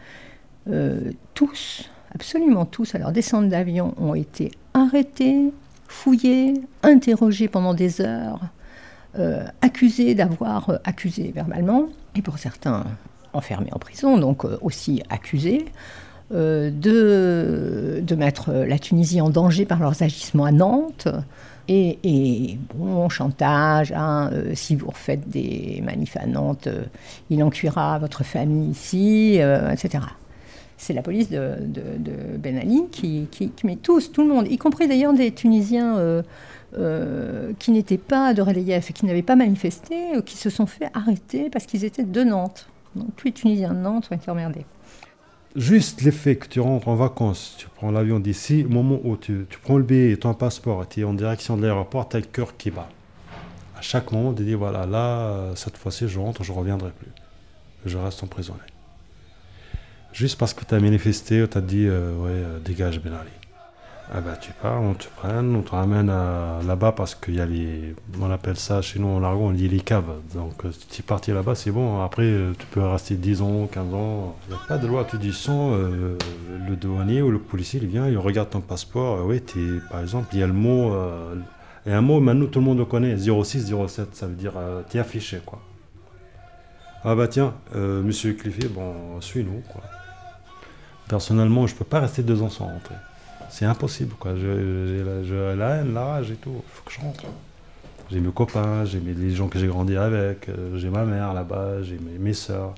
tous, 1.35 1.91
absolument 2.15 2.65
tous, 2.65 2.95
à 2.95 2.99
leur 2.99 3.13
descente 3.13 3.49
d'avion, 3.49 3.93
ont 3.99 4.15
été 4.15 4.53
arrêtés, 4.73 5.53
fouillés, 5.89 6.55
interrogés 6.83 7.49
pendant 7.49 7.75
des 7.75 8.01
heures. 8.01 8.41
Euh, 9.19 9.45
accusés 9.63 10.15
d'avoir 10.15 10.69
euh, 10.69 10.77
accusé 10.85 11.33
verbalement, 11.35 11.87
et 12.15 12.21
pour 12.21 12.39
certains 12.39 12.85
enfermés 13.33 13.71
en 13.73 13.79
prison, 13.79 14.19
donc 14.19 14.45
euh, 14.45 14.59
aussi 14.61 15.03
accusés, 15.09 15.65
de, 16.33 16.73
de, 18.03 18.15
mettre 18.17 18.53
la 18.53 18.81
Tunisie 18.81 19.21
en 19.21 19.31
danger 19.31 19.65
par 19.65 19.79
leurs 19.79 20.03
agissements 20.03 20.45
à 20.45 20.51
Nantes. 20.51 21.07
Et, 21.69 22.59
bon, 22.75 23.09
chantage, 23.09 23.93
hein, 23.93 24.33
si 24.55 24.75
vous 24.75 24.89
refaites 24.89 25.29
des 25.29 25.81
manifs 25.85 26.17
à 26.17 26.27
Nantes, 26.27 26.69
il 27.31 27.45
en 27.45 27.51
cuira 27.51 28.01
votre 28.01 28.25
famille 28.25 28.71
ici, 28.71 29.39
etc. 29.71 30.01
C'est 30.79 30.95
la 30.95 31.03
police 31.03 31.31
de, 31.31 31.55
Ben 32.39 32.59
Ali 32.59 32.87
qui, 32.91 33.29
qui, 33.31 33.53
met 33.63 33.77
tous, 33.77 34.11
tout 34.11 34.23
le 34.23 34.29
monde, 34.29 34.49
y 34.51 34.59
compris 34.59 34.89
d'ailleurs 34.89 35.15
des 35.15 35.31
Tunisiens 35.31 36.25
euh, 36.77 37.53
qui 37.59 37.71
n'étaient 37.71 37.99
pas 37.99 38.35
de 38.35 38.43
relief 38.43 38.91
et 38.91 38.93
qui 38.93 39.07
n'avaient 39.07 39.23
pas 39.23 39.37
manifesté, 39.37 40.17
euh, 40.17 40.23
qui 40.23 40.37
se 40.37 40.51
sont 40.51 40.67
fait 40.67 40.91
arrêter 40.95 41.49
parce 41.51 41.67
qu'ils 41.67 41.85
étaient 41.85 42.05
de 42.05 42.23
Nantes. 42.25 42.69
Donc 42.95 43.15
tous 43.17 43.27
les 43.27 43.33
Tunisiens 43.33 43.73
de 43.75 43.79
Nantes 43.79 44.09
ont 44.11 44.15
été 44.17 44.31
emmerdés. 44.31 44.67
Juste 45.55 46.03
l'effet 46.03 46.37
que 46.37 46.49
tu 46.49 46.61
rentres 46.61 46.89
en 46.89 46.97
vacances, 46.97 47.55
tu 47.57 47.67
prends 47.77 47.91
l'avion 47.91 48.21
d'ici, 48.21 48.65
au 48.67 48.73
moment 48.73 48.99
où 49.05 49.17
tu, 49.17 49.47
prends 49.63 49.79
le 49.79 49.85
billet 49.85 50.13
et 50.13 50.17
ton 50.19 50.35
passeport 50.35 50.87
tu 50.89 51.01
es 51.01 51.05
en 51.05 51.15
direction 51.15 51.57
de 51.57 51.63
l'aéroport, 51.63 52.09
tu 52.09 52.17
as 52.17 52.21
le 52.21 52.27
cœur 52.27 52.57
qui 52.57 52.71
bat. 52.71 52.89
À 53.79 53.81
chaque 53.81 54.13
moment, 54.13 54.35
tu 54.35 54.43
dis 54.43 54.55
voilà, 54.55 54.87
là, 54.87 55.53
cette 55.55 55.77
fois-ci, 55.77 56.09
je 56.09 56.19
rentre, 56.19 56.45
je 56.45 56.53
ne 56.53 56.59
reviendrai 56.59 56.91
plus. 56.91 57.11
Je 57.87 57.97
reste 57.97 58.23
emprisonné. 58.23 58.61
Juste 60.13 60.39
parce 60.39 60.55
que 60.55 60.65
tu 60.65 60.75
as 60.75 60.81
manifesté, 60.81 61.47
tu 61.47 61.59
as 61.59 61.61
dit 61.61 61.87
euh, 61.87 62.17
ouais, 62.17 62.61
dégage 62.65 63.01
Ben 63.03 63.13
Ali. 63.13 63.29
Ah 64.09 64.21
bah 64.21 64.37
tu 64.41 64.53
pars, 64.53 64.81
on 64.81 64.95
te 64.95 65.07
prenne, 65.17 65.57
on 65.57 65.63
te 65.63 65.73
ramène 65.73 66.07
là-bas 66.07 66.93
parce 66.93 67.17
qu'il 67.17 67.35
y 67.35 67.41
a 67.41 67.47
les... 67.47 67.97
On 68.21 68.31
appelle 68.31 68.57
ça 68.57 68.81
chez 68.81 69.01
nous 69.01 69.09
en 69.09 69.23
argot, 69.25 69.47
on 69.47 69.51
dit 69.51 69.69
les 69.69 69.81
caves. 69.81 70.21
Donc 70.33 70.65
euh, 70.65 70.71
si 70.71 70.87
tu 70.87 71.03
parti 71.03 71.33
là-bas, 71.33 71.57
c'est 71.57 71.73
bon. 71.73 72.01
Après, 72.01 72.23
euh, 72.23 72.53
tu 72.57 72.67
peux 72.67 72.83
rester 72.83 73.17
10 73.17 73.43
ans, 73.43 73.67
15 73.67 73.95
ans. 73.95 74.37
Il 74.47 74.55
n'y 74.55 74.61
a 74.61 74.65
pas 74.69 74.79
de 74.79 74.87
loi. 74.87 75.05
Tu 75.11 75.19
dis 75.19 75.33
sans, 75.33 75.73
euh, 75.73 76.17
le 76.69 76.77
douanier 76.77 77.21
ou 77.21 77.33
le 77.33 77.41
policier, 77.41 77.81
il 77.83 77.89
vient, 77.89 78.07
il 78.09 78.17
regarde 78.17 78.49
ton 78.51 78.61
passeport. 78.61 79.27
oui, 79.27 79.39
es, 79.39 79.91
par 79.91 80.01
exemple, 80.01 80.29
il 80.35 80.39
y 80.39 80.43
a 80.45 80.47
le 80.47 80.53
mot... 80.53 80.95
et 81.85 81.93
un 81.93 82.01
mot, 82.01 82.21
maintenant 82.21 82.47
tout 82.47 82.61
le 82.61 82.65
monde 82.65 82.79
le 82.79 82.85
connaît, 82.85 83.17
06, 83.19 83.75
07, 83.89 84.15
ça 84.15 84.27
veut 84.29 84.35
dire 84.35 84.53
tu 84.89 84.99
es 84.99 85.01
affiché 85.01 85.41
quoi. 85.45 85.61
Ah 87.05 87.15
bah 87.15 87.29
tiens, 87.29 87.55
monsieur 87.75 88.35
Cliffy, 88.35 88.69
bon, 88.69 89.21
suis-nous 89.21 89.63
quoi. 89.73 89.83
Personnellement, 91.09 91.67
je 91.67 91.75
peux 91.75 91.85
pas 91.85 92.01
rester 92.01 92.23
deux 92.23 92.43
ans 92.43 92.51
sans 92.51 92.67
rentrer. 92.67 92.95
C'est 93.51 93.65
impossible, 93.65 94.15
quoi. 94.19 94.35
J'ai 94.37 95.03
la, 95.57 95.77
haine, 95.77 95.95
la 95.95 96.05
rage 96.05 96.31
et 96.31 96.37
tout. 96.37 96.55
Il 96.55 96.73
faut 96.73 96.83
que 96.85 96.93
je 96.93 97.01
rentre. 97.01 97.25
J'ai 98.11 98.21
mes 98.21 98.31
copains, 98.31 98.85
j'ai 98.85 99.01
les 99.01 99.33
gens 99.33 99.49
que 99.49 99.59
j'ai 99.59 99.67
grandi 99.67 99.97
avec, 99.97 100.49
euh, 100.49 100.79
j'ai 100.79 100.91
ma 100.91 101.05
mère 101.05 101.35
là-bas, 101.35 101.83
j'ai 101.83 101.99
mes, 101.99 102.19
mes 102.19 102.35
soeurs. 102.35 102.75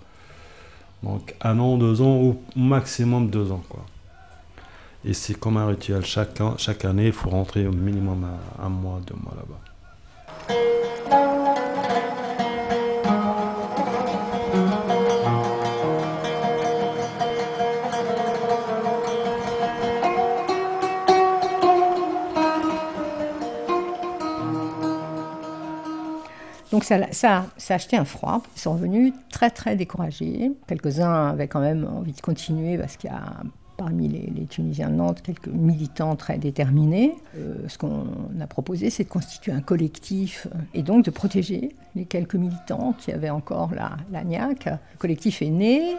Donc 1.03 1.35
un 1.43 1.59
an, 1.59 1.77
deux 1.77 2.01
ans, 2.01 2.17
ou 2.17 2.41
maximum 2.57 3.29
deux 3.29 3.53
ans, 3.53 3.63
quoi. 3.69 3.85
Et 5.05 5.13
c'est 5.15 5.35
comme 5.35 5.57
un 5.57 5.67
rituel. 5.67 6.05
Chaque, 6.05 6.41
chaque 6.57 6.85
année, 6.85 7.07
il 7.07 7.13
faut 7.13 7.31
rentrer 7.31 7.67
au 7.67 7.73
minimum 7.73 8.27
un 8.61 8.69
mois, 8.69 9.01
deux 9.07 9.15
mois 9.15 9.35
là-bas. 9.37 10.78
Ça, 26.85 26.99
ça, 27.13 27.45
a 27.69 27.75
acheté 27.75 27.97
un 27.97 28.05
froid. 28.05 28.43
Ils 28.57 28.61
sont 28.61 28.73
revenus 28.73 29.13
très 29.31 29.51
très 29.51 29.77
découragés. 29.77 30.53
Quelques-uns 30.67 31.29
avaient 31.29 31.49
quand 31.49 31.61
même 31.61 31.87
envie 31.87 32.13
de 32.13 32.21
continuer 32.21 32.79
parce 32.79 32.97
qu'il 32.97 33.11
y 33.11 33.13
a 33.13 33.23
parmi 33.77 34.09
les, 34.09 34.45
Tunisiens 34.47 34.91
de 34.91 34.97
Nantes 34.97 35.23
quelques 35.23 35.49
militants 35.49 36.17
très 36.17 36.37
déterminés. 36.37 37.15
Euh, 37.37 37.55
ce 37.69 37.79
qu'on 37.79 38.07
a 38.41 38.47
proposé, 38.47 38.91
c'est 38.91 39.05
de 39.05 39.09
constituer 39.09 39.53
un 39.53 39.61
collectif 39.61 40.49
et 40.75 40.83
donc 40.83 41.05
de 41.05 41.11
protéger 41.11 41.75
les 41.95 42.05
quelques 42.05 42.35
militants 42.35 42.95
qui 42.99 43.13
avaient 43.13 43.31
encore 43.31 43.71
la, 43.75 43.97
la. 44.11 44.25
Le 44.25 44.99
collectif 44.99 45.43
est 45.43 45.51
né, 45.51 45.97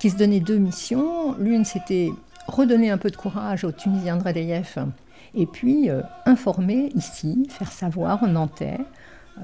qui 0.00 0.10
se 0.10 0.16
donnait 0.16 0.40
deux 0.40 0.58
missions. 0.58 1.34
L'une, 1.38 1.64
c'était 1.64 2.10
redonner 2.48 2.90
un 2.90 2.98
peu 2.98 3.10
de 3.10 3.16
courage 3.16 3.62
aux 3.64 3.72
Tunisiens 3.72 4.16
de 4.16 4.24
Redeyev 4.24 4.84
et 5.34 5.46
puis 5.46 5.90
euh, 5.90 6.02
informer 6.26 6.90
ici, 6.94 7.46
faire 7.48 7.72
savoir 7.72 8.22
aux 8.22 8.26
Nantais 8.26 8.78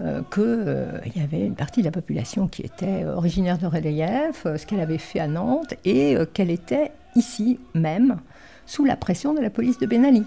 euh, 0.00 0.20
qu'il 0.32 0.42
euh, 0.44 1.00
y 1.16 1.20
avait 1.20 1.40
une 1.40 1.54
partie 1.54 1.80
de 1.80 1.86
la 1.86 1.90
population 1.90 2.46
qui 2.46 2.62
était 2.62 3.04
originaire 3.06 3.58
de 3.58 3.66
Redeyev, 3.66 4.56
ce 4.56 4.66
qu'elle 4.66 4.80
avait 4.80 4.98
fait 4.98 5.20
à 5.20 5.26
Nantes 5.26 5.74
et 5.84 6.16
qu'elle 6.34 6.50
était 6.50 6.92
ici 7.16 7.58
même 7.74 8.18
sous 8.66 8.84
la 8.84 8.96
pression 8.96 9.32
de 9.32 9.40
la 9.40 9.50
police 9.50 9.78
de 9.78 9.86
Ben 9.86 10.04
Ali. 10.04 10.24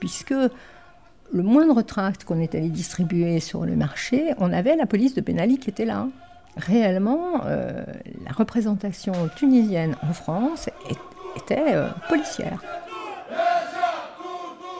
Puisque 0.00 0.34
le 1.32 1.42
moindre 1.42 1.82
tract 1.82 2.24
qu'on 2.24 2.40
est 2.40 2.54
allé 2.54 2.68
distribuer 2.68 3.40
sur 3.40 3.64
le 3.64 3.76
marché, 3.76 4.32
on 4.38 4.52
avait 4.52 4.76
la 4.76 4.86
police 4.86 5.14
de 5.14 5.20
Ben 5.20 5.38
Ali 5.38 5.58
qui 5.58 5.70
était 5.70 5.84
là. 5.84 6.08
Réellement, 6.56 7.42
la 7.44 8.32
représentation 8.34 9.12
tunisienne 9.36 9.94
en 10.02 10.12
France 10.14 10.68
était 11.36 11.74
policière. 12.08 12.85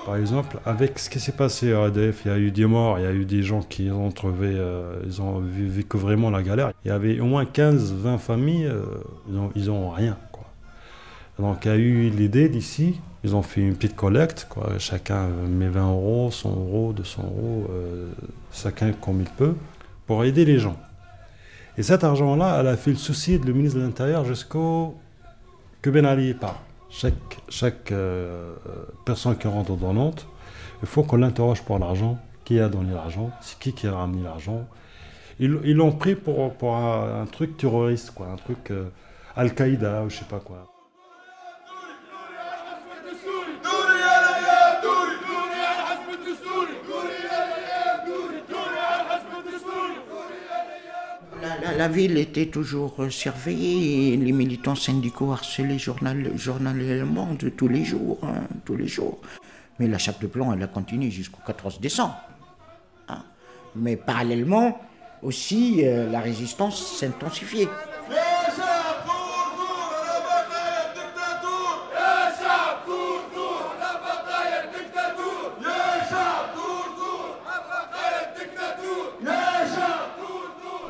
Par 0.07 0.15
exemple, 0.15 0.61
avec 0.65 1.01
ce 1.01 1.11
qui 1.11 1.19
s'est 1.19 1.33
passé 1.33 1.73
à 1.73 1.83
ADF, 1.83 2.23
il 2.25 2.29
y 2.29 2.31
a 2.31 2.39
eu 2.39 2.53
des 2.53 2.65
morts, 2.65 3.01
il 3.01 3.03
y 3.03 3.09
a 3.09 3.13
eu 3.13 3.25
des 3.25 3.43
gens 3.43 3.61
qui 3.61 3.91
ont 3.91 4.13
trouvé, 4.13 4.53
euh, 4.53 5.01
ils 5.05 5.21
ont 5.21 5.41
vécu 5.41 5.97
vraiment 5.97 6.31
la 6.31 6.45
galère. 6.45 6.71
Il 6.85 6.89
y 6.89 6.91
avait 6.93 7.19
au 7.19 7.25
moins 7.25 7.43
15-20 7.43 8.19
familles, 8.19 8.67
euh, 8.67 8.85
ils, 9.57 9.69
ont, 9.69 9.91
rien. 9.91 10.17
Donc 11.41 11.65
il 11.65 11.69
y 11.69 11.71
a 11.73 11.77
eu 11.77 12.09
l'idée 12.11 12.49
d'ici, 12.49 13.01
ils 13.25 13.35
ont 13.35 13.43
fait 13.43 13.63
une 13.63 13.75
petite 13.75 13.97
collecte, 13.97 14.47
chacun 14.79 15.27
met 15.27 15.67
20 15.67 15.91
euros, 15.91 16.31
100 16.31 16.51
euros, 16.51 16.93
200 16.93 17.23
euros, 17.25 17.67
euh, 17.71 18.07
chacun 18.53 18.93
comme 18.93 19.23
il 19.23 19.29
peut, 19.29 19.57
pour 20.07 20.23
aider 20.23 20.45
les 20.45 20.61
gens. 20.61 20.77
Et 21.79 21.83
cet 21.83 22.05
argent-là, 22.05 22.59
elle 22.61 22.69
a 22.69 22.77
fait 22.77 22.93
le 22.93 22.97
souci 22.97 23.41
de 23.41 23.47
le 23.47 23.53
ministre 23.53 23.81
de 23.81 23.85
l'Intérieur 23.85 24.25
jusqu'au 24.25 24.95
que 25.83 25.91
Ben 25.91 26.07
Ali 26.07 26.33
parle 26.33 26.55
chaque, 26.89 27.39
chaque 27.49 27.93
euh, 27.93 28.55
personne 29.05 29.37
qui 29.37 29.49
rentre 29.49 29.77
dans 29.77 29.93
Nantes, 29.93 30.27
il 30.83 30.89
faut 30.89 31.03
qu'on 31.03 31.17
l'interroge 31.17 31.63
pour 31.63 31.79
l'argent, 31.79 32.19
qui 32.45 32.61
a 32.61 32.69
donné 32.69 32.93
l'argent, 32.93 33.31
c'est 33.41 33.59
qui 33.59 33.73
qui 33.73 33.87
a 33.87 33.95
ramené 33.95 34.23
l'argent. 34.23 34.67
Ils 35.39 35.75
l'ont 35.75 35.93
pris 35.93 36.15
pour, 36.15 36.55
pour 36.55 36.77
un, 36.77 37.27
truc 37.27 37.57
terroriste, 37.57 38.13
quoi, 38.13 38.29
un 38.29 38.37
truc 38.37 38.71
euh, 38.71 38.89
Al-Qaïda 39.37 40.05
ou 40.05 40.11
je 40.11 40.17
sais 40.17 40.25
pas 40.25 40.41
quoi. 40.41 40.76
La, 51.73 51.89
ville 51.89 52.19
était 52.19 52.47
toujours 52.47 52.97
surveillée, 53.11 54.17
les 54.17 54.33
militants 54.33 54.75
syndicaux 54.75 55.33
harcelaient 55.33 55.79
journal, 55.79 56.31
journalièrement 56.37 57.37
tous 57.57 57.69
les 57.69 57.85
jours, 57.85 58.19
hein, 58.23 58.43
tous 58.65 58.77
les 58.77 58.89
jours. 58.89 59.19
Mais 59.79 59.89
la 59.89 59.99
chape 59.99 60.21
de 60.21 60.27
plomb, 60.27 60.53
elle 60.53 60.63
a 60.63 60.67
continué 60.67 61.11
jusqu'au 61.11 61.41
14 61.47 61.81
décembre. 61.81 62.17
Hein. 63.09 63.23
Mais 63.75 63.97
parallèlement, 63.97 64.81
aussi, 65.23 65.81
euh, 65.85 66.11
la 66.11 66.21
résistance 66.21 66.99
s'intensifiait. 66.99 67.69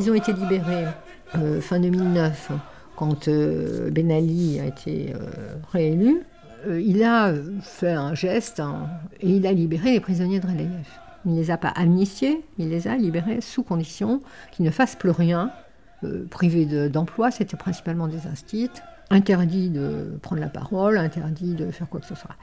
Ils 0.06 0.10
ont 0.10 0.14
été 0.14 0.32
libérés 0.32 0.84
euh, 1.34 1.60
fin 1.60 1.80
2009, 1.80 2.52
quand 2.94 3.26
euh, 3.26 3.90
Ben 3.90 4.12
Ali 4.12 4.60
a 4.60 4.66
été 4.66 5.12
euh, 5.12 5.56
réélu. 5.72 6.22
il 6.68 7.02
a 7.02 7.32
fait 7.60 7.90
un 7.90 8.14
geste 8.14 8.60
hein, 8.60 8.86
et 9.20 9.30
il 9.30 9.44
a 9.48 9.52
libéré 9.52 9.90
les 9.90 9.98
prisonniers 9.98 10.38
de 10.38 10.46
Redeyev. 10.46 10.86
Il 11.24 11.32
ne 11.32 11.40
les 11.40 11.50
a 11.50 11.56
pas 11.56 11.70
amnistiés, 11.70 12.44
il 12.56 12.68
les 12.68 12.86
a 12.86 12.94
libérés 12.94 13.40
sous 13.40 13.64
condition 13.64 14.22
qu'ils 14.52 14.64
ne 14.64 14.70
fassent 14.70 14.94
plus 14.94 15.10
rien. 15.10 15.50
privés 16.30 16.88
d'emploi, 16.88 17.32
c'était 17.32 17.56
principalement 17.56 18.06
des 18.06 18.28
instits. 18.28 18.70
Interdit 19.10 19.70
de 19.70 20.16
prendre 20.22 20.40
la 20.40 20.48
parole, 20.48 20.98
interdit 20.98 21.54
de 21.54 21.72
faire 21.72 21.88
quoi 21.88 21.98
que 21.98 22.06
ce 22.06 22.14
soit. 22.14 22.36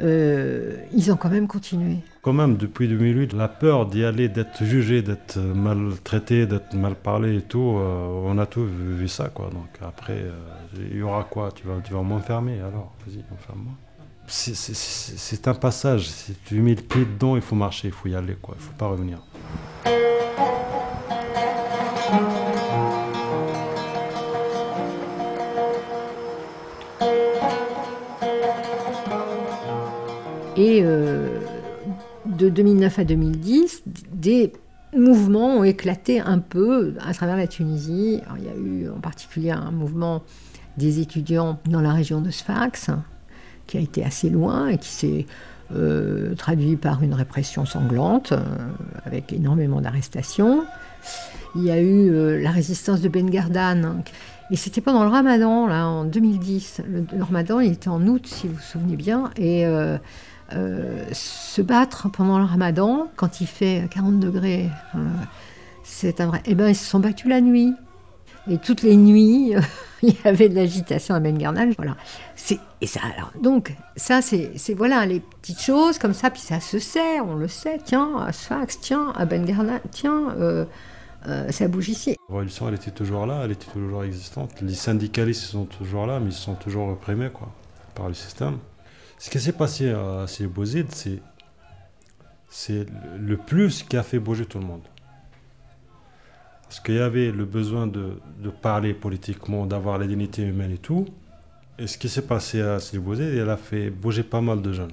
Euh, 0.00 0.76
ils 0.92 1.12
ont 1.12 1.16
quand 1.16 1.28
même 1.28 1.46
continué. 1.46 1.98
Quand 2.22 2.32
même, 2.32 2.56
depuis 2.56 2.88
2008, 2.88 3.32
la 3.32 3.48
peur 3.48 3.86
d'y 3.86 4.04
aller, 4.04 4.28
d'être 4.28 4.64
jugé, 4.64 5.02
d'être 5.02 5.38
maltraité, 5.38 6.46
d'être 6.46 6.74
mal 6.74 6.94
parlé 6.94 7.36
et 7.36 7.42
tout, 7.42 7.76
euh, 7.78 8.22
on 8.24 8.38
a 8.38 8.46
tout 8.46 8.64
vu, 8.64 9.08
ça, 9.08 9.28
quoi. 9.28 9.50
Donc 9.52 9.68
après, 9.86 10.16
euh, 10.16 10.32
il 10.90 10.98
y 10.98 11.02
aura 11.02 11.24
quoi? 11.24 11.50
Tu 11.54 11.66
vas, 11.66 11.74
tu 11.84 11.92
vas 11.92 12.02
m'enfermer 12.02 12.60
alors? 12.60 12.94
Vas-y, 13.06 13.22
enferme-moi. 13.32 13.74
C'est 14.26 15.48
un 15.48 15.54
passage. 15.54 16.08
Si 16.08 16.34
tu 16.46 16.60
mets 16.60 16.74
le 16.74 16.82
pied 16.82 17.04
dedans, 17.04 17.36
il 17.36 17.42
faut 17.42 17.56
marcher, 17.56 17.88
il 17.88 17.94
faut 17.94 18.08
y 18.08 18.14
aller, 18.14 18.36
quoi. 18.40 18.54
Il 18.58 18.62
faut 18.62 18.72
pas 18.72 18.86
revenir. 18.86 19.18
Et 30.64 30.80
euh, 30.82 31.28
de 32.24 32.48
2009 32.48 32.98
à 33.00 33.04
2010, 33.04 33.82
des 34.14 34.50
mouvements 34.96 35.58
ont 35.58 35.64
éclaté 35.64 36.20
un 36.20 36.38
peu 36.38 36.94
à 37.06 37.12
travers 37.12 37.36
la 37.36 37.46
Tunisie. 37.46 38.22
il 38.38 38.44
y 38.44 38.48
a 38.48 38.56
eu 38.56 38.88
en 38.88 38.98
particulier 38.98 39.50
un 39.50 39.70
mouvement 39.70 40.22
des 40.78 41.00
étudiants 41.00 41.58
dans 41.66 41.82
la 41.82 41.92
région 41.92 42.22
de 42.22 42.30
Sfax, 42.30 42.88
qui 43.66 43.76
a 43.76 43.80
été 43.80 44.02
assez 44.02 44.30
loin 44.30 44.68
et 44.68 44.78
qui 44.78 44.88
s'est 44.88 45.26
euh, 45.74 46.34
traduit 46.34 46.76
par 46.76 47.02
une 47.02 47.12
répression 47.12 47.66
sanglante, 47.66 48.32
euh, 48.32 48.38
avec 49.04 49.34
énormément 49.34 49.82
d'arrestations. 49.82 50.64
Il 51.56 51.64
y 51.64 51.70
a 51.70 51.78
eu 51.78 52.40
la 52.40 52.50
résistance 52.50 53.02
de 53.02 53.10
Ben 53.10 53.28
Gardan, 53.28 54.02
et 54.50 54.56
c'était 54.56 54.80
pendant 54.80 55.04
le 55.04 55.10
ramadan, 55.10 55.66
là, 55.66 55.86
en 55.86 56.04
2010. 56.04 56.80
Le, 56.88 57.22
ramadan, 57.22 57.60
il 57.60 57.72
était 57.72 57.88
en 57.88 58.06
août, 58.06 58.26
si 58.26 58.48
vous 58.48 58.54
vous 58.54 58.60
souvenez 58.60 58.96
bien, 58.96 59.30
et 59.36 59.66
euh, 60.52 61.04
se 61.12 61.62
battre 61.62 62.10
pendant 62.10 62.38
le 62.38 62.44
ramadan, 62.44 63.08
quand 63.16 63.40
il 63.40 63.46
fait 63.46 63.88
40 63.90 64.20
degrés, 64.20 64.68
euh, 64.94 64.98
c'est 65.82 66.20
un 66.20 66.26
vrai. 66.26 66.42
Eh 66.46 66.54
ben, 66.54 66.68
ils 66.68 66.76
se 66.76 66.84
sont 66.84 67.00
battus 67.00 67.28
la 67.28 67.40
nuit. 67.40 67.72
Et 68.50 68.58
toutes 68.58 68.82
les 68.82 68.96
nuits, 68.96 69.54
il 70.02 70.10
y 70.10 70.28
avait 70.28 70.50
de 70.50 70.54
l'agitation 70.54 71.14
à 71.14 71.20
Bengarnal. 71.20 71.72
Voilà. 71.78 71.96
Et 72.82 72.86
ça, 72.86 73.00
alors, 73.16 73.32
donc, 73.40 73.74
ça, 73.96 74.20
c'est 74.20 74.74
voilà, 74.76 75.06
les 75.06 75.20
petites 75.20 75.62
choses 75.62 75.98
comme 75.98 76.12
ça, 76.12 76.30
puis 76.30 76.42
ça 76.42 76.60
se 76.60 76.78
sait, 76.78 77.20
on 77.20 77.36
le 77.36 77.48
sait. 77.48 77.78
Tiens, 77.82 78.18
à 78.18 78.32
Sfax, 78.32 78.80
tiens, 78.80 79.14
à 79.16 79.24
Bengarnal, 79.24 79.80
tiens, 79.90 80.34
euh, 81.26 81.50
ça 81.50 81.68
bouge 81.68 81.88
ici. 81.88 82.16
La 82.28 82.34
révolution, 82.34 82.68
elle 82.68 82.74
était 82.74 82.90
toujours 82.90 83.24
là, 83.24 83.42
elle 83.44 83.52
était 83.52 83.70
toujours 83.72 84.04
existante. 84.04 84.60
Les 84.60 84.74
syndicalistes 84.74 85.44
sont 85.44 85.64
toujours 85.64 86.06
là, 86.06 86.20
mais 86.20 86.30
ils 86.30 86.32
sont 86.32 86.54
toujours 86.54 86.88
reprimés 86.88 87.30
quoi, 87.30 87.48
par 87.94 88.08
le 88.08 88.14
système. 88.14 88.58
Ce 89.18 89.30
qui 89.30 89.40
s'est 89.40 89.52
passé 89.52 89.90
à 89.90 90.26
Sibozid, 90.26 90.90
c'est 90.92 91.20
c'est 92.48 92.86
le 93.18 93.36
plus 93.36 93.82
qui 93.82 93.96
a 93.96 94.04
fait 94.04 94.20
bouger 94.20 94.46
tout 94.46 94.60
le 94.60 94.64
monde. 94.64 94.82
Parce 96.62 96.78
qu'il 96.78 96.94
y 96.94 97.00
avait 97.00 97.32
le 97.32 97.44
besoin 97.44 97.88
de, 97.88 98.20
de 98.38 98.50
parler 98.50 98.94
politiquement, 98.94 99.66
d'avoir 99.66 99.98
la 99.98 100.06
dignité 100.06 100.42
humaine 100.42 100.70
et 100.70 100.78
tout. 100.78 101.04
Et 101.80 101.88
ce 101.88 101.98
qui 101.98 102.08
s'est 102.08 102.22
passé 102.26 102.60
à 102.60 102.78
Sibozid, 102.78 103.34
elle 103.34 103.50
a 103.50 103.56
fait 103.56 103.90
bouger 103.90 104.22
pas 104.22 104.40
mal 104.40 104.62
de 104.62 104.72
jeunes. 104.72 104.92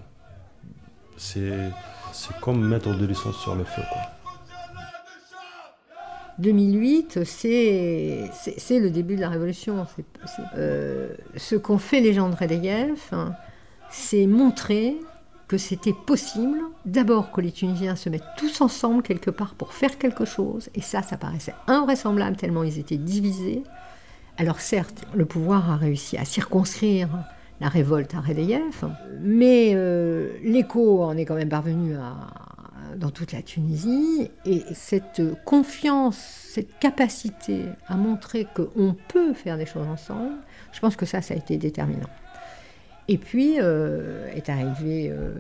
C'est 1.18 1.52
comme 2.42 2.68
mettre 2.68 2.98
de 2.98 3.06
l'essence 3.06 3.38
sur 3.38 3.56
le 3.56 3.64
feu. 3.64 3.84
Quoi. 3.92 4.02
2008, 6.40 7.24
c'est 7.24 8.30
le 8.72 8.90
début 8.90 9.16
de 9.16 9.22
la 9.22 9.30
révolution. 9.30 9.86
Euh, 10.58 11.14
ce 11.38 11.56
qu'ont 11.56 11.78
fait 11.78 12.02
les 12.02 12.14
gens 12.14 12.30
de 12.30 12.36
Redeyev, 12.36 13.00
hein, 13.12 13.36
c'est 13.92 14.26
montrer 14.26 14.98
que 15.48 15.58
c'était 15.58 15.94
possible, 15.94 16.60
d'abord 16.86 17.32
que 17.32 17.42
les 17.42 17.52
Tunisiens 17.52 17.98
se 17.98 18.08
mettent 18.08 18.24
tous 18.38 18.62
ensemble 18.62 19.04
quelque 19.04 19.30
part 19.30 19.54
pour 19.56 19.74
faire 19.74 19.98
quelque 19.98 20.24
chose, 20.24 20.70
et 20.76 20.82
ça, 20.82 21.02
ça 21.02 21.18
paraissait 21.18 21.54
invraisemblable 21.68 22.38
tellement 22.38 22.64
ils 22.64 22.80
étaient 22.80 22.98
divisés. 22.98 23.64
Alors 24.38 24.62
certes, 24.62 25.04
le 25.14 25.26
pouvoir 25.26 25.70
a 25.70 25.76
réussi 25.76 26.18
à 26.18 26.24
circonscrire 26.24 27.10
la 27.60 27.68
révolte 27.68 28.16
à 28.16 28.22
Redeyev, 28.22 28.90
mais 29.20 29.74
euh, 29.76 30.32
l'écho 30.42 31.04
en 31.04 31.18
est 31.18 31.26
quand 31.26 31.36
même 31.36 31.50
parvenu 31.50 31.96
dans 32.98 33.12
toute 33.12 33.34
la 33.34 33.42
Tunisie. 33.42 34.32
Et 34.46 34.64
cette 34.74 35.22
confiance, 35.44 36.18
cette 36.18 36.80
capacité 36.80 37.66
à 37.88 37.98
montrer 37.98 38.48
qu'on 38.56 38.96
peut 39.10 39.34
faire 39.34 39.58
des 39.58 39.66
choses 39.66 39.88
ensemble, 39.88 40.38
je 40.72 40.80
pense 40.80 40.96
que 40.96 41.06
ça, 41.06 41.22
ça 41.22 41.34
a 41.34 41.38
été 41.38 41.58
déterminant. 41.58 42.10
Et 43.12 43.18
puis 43.18 43.58
euh, 43.60 44.26
est 44.34 44.48
arrivée 44.48 45.10
euh, 45.12 45.34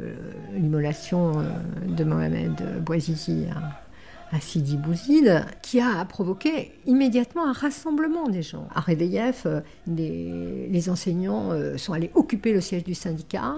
l'immolation 0.54 1.40
euh, 1.40 1.44
de 1.88 2.04
Mohamed 2.04 2.84
Bouazizi 2.84 3.46
à, 4.34 4.42
Sidi 4.42 4.76
Bouzid, 4.76 5.46
qui 5.62 5.80
a 5.80 6.04
provoqué 6.04 6.74
immédiatement 6.86 7.48
un 7.48 7.54
rassemblement 7.54 8.28
des 8.28 8.42
gens. 8.42 8.68
À 8.76 8.82
Redeyef, 8.82 9.48
les, 9.88 10.68
les, 10.70 10.90
enseignants 10.90 11.52
sont 11.78 11.92
allés 11.92 12.12
occuper 12.14 12.54
le 12.54 12.62
siège 12.62 12.86
du 12.86 12.94
syndicat 12.94 13.56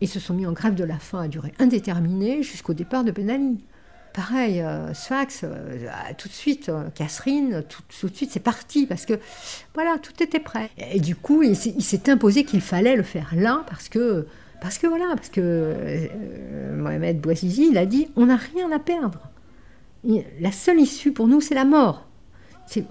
et 0.00 0.06
se 0.06 0.20
sont 0.20 0.34
mis 0.34 0.46
en 0.46 0.52
grève 0.52 0.74
de 0.74 0.84
la 0.84 0.98
faim 0.98 1.22
à 1.22 1.28
durée 1.28 1.52
indéterminée 1.58 2.44
jusqu'au 2.44 2.72
départ 2.72 3.02
de 3.02 3.10
Ben 3.10 3.30
Ali. 3.30 3.64
Pareil, 4.14 4.60
euh, 4.60 4.92
Sfax, 4.92 5.42
euh, 5.44 5.88
tout 6.18 6.28
de 6.28 6.32
suite, 6.32 6.68
euh, 6.68 6.84
Catherine, 6.94 7.64
tout, 7.66 8.08
de 8.08 8.14
suite, 8.14 8.30
c'est 8.30 8.40
parti 8.40 8.86
parce 8.86 9.06
que 9.06 9.18
voilà, 9.74 9.96
tout 9.98 10.22
était 10.22 10.40
prêt. 10.40 10.68
Et, 10.76 11.00
du 11.00 11.16
coup, 11.16 11.42
il, 11.42 11.56
s'est 11.56 12.10
imposé 12.10 12.44
qu'il 12.44 12.60
fallait 12.60 12.96
le 12.96 13.04
faire 13.04 13.32
là 13.34 13.64
parce 13.68 13.88
que, 13.88 14.26
parce 14.60 14.76
que 14.76 14.86
voilà, 14.86 15.06
parce 15.16 15.30
que 15.30 16.08
Mohamed 16.76 17.20
Bouazizi, 17.20 17.68
il 17.70 17.78
a 17.78 17.86
dit 17.86 18.08
on 18.16 18.26
n'a 18.26 18.36
rien 18.36 18.70
à 18.70 18.78
perdre. 18.78 19.30
la 20.04 20.52
seule 20.52 20.80
issue 20.80 21.12
pour 21.12 21.26
nous, 21.26 21.40
c'est 21.40 21.54
la 21.54 21.64
mort. 21.64 22.06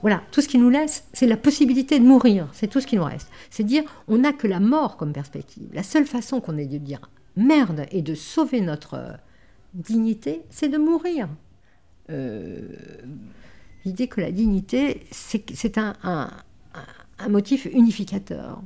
Voilà, 0.01 0.21
tout 0.31 0.41
ce 0.41 0.47
qui 0.47 0.57
nous 0.57 0.69
laisse, 0.69 1.05
c'est 1.13 1.27
la 1.27 1.37
possibilité 1.37 1.99
de 1.99 2.05
mourir. 2.05 2.47
C'est 2.51 2.67
tout 2.67 2.79
ce 2.79 2.87
qui 2.87 2.95
nous 2.95 3.03
reste. 3.03 3.29
C'est 3.51 3.63
dire 3.63 3.83
on 4.07 4.17
n'a 4.19 4.33
que 4.33 4.47
la 4.47 4.59
mort 4.59 4.97
comme 4.97 5.13
perspective. 5.13 5.69
La 5.73 5.83
seule 5.83 6.05
façon 6.05 6.41
qu'on 6.41 6.57
ait 6.57 6.65
de 6.65 6.77
dire 6.77 7.11
merde 7.35 7.85
et 7.91 8.01
de 8.01 8.15
sauver 8.15 8.61
notre 8.61 9.17
dignité, 9.73 10.43
c'est 10.49 10.69
de 10.69 10.77
mourir. 10.77 11.27
Euh, 12.09 12.67
l'idée 13.85 14.07
que 14.07 14.21
la 14.21 14.31
dignité, 14.31 15.05
c'est 15.11 15.77
un, 15.77 16.29
motif 17.29 17.65
unificateur. 17.65 18.61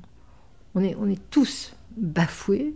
On 0.74 0.84
est, 0.84 1.30
tous 1.30 1.74
bafoués, 1.98 2.74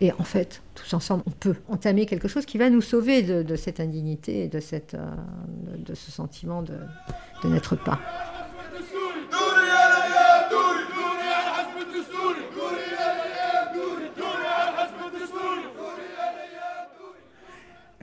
et 0.00 0.12
en 0.12 0.24
fait, 0.24 0.62
tous 0.74 0.94
ensemble, 0.94 1.22
on 1.26 1.30
peut 1.30 1.54
entamer 1.68 2.06
quelque 2.06 2.28
chose 2.28 2.46
qui 2.46 2.58
va 2.58 2.70
nous 2.70 2.80
sauver 2.80 3.22
de, 3.22 3.56
cette 3.56 3.78
indignité 3.80 4.44
et 4.44 4.48
de, 4.48 4.58
euh, 4.94 5.94
ce 5.94 6.10
sentiment 6.10 6.62
de 6.62 6.78
n'être 7.44 7.76
pas. 7.76 8.00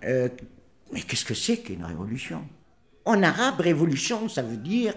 Euh, 0.04 0.30
mais 0.92 1.02
qu'est-ce 1.02 1.26
que 1.26 1.34
c'est 1.34 1.58
qu'une 1.58 1.84
révolution? 1.84 2.48
En 3.06 3.22
arabe, 3.24 3.60
révolution, 3.60 4.30
ça 4.30 4.42
veut 4.42 4.58
dire, 4.58 4.94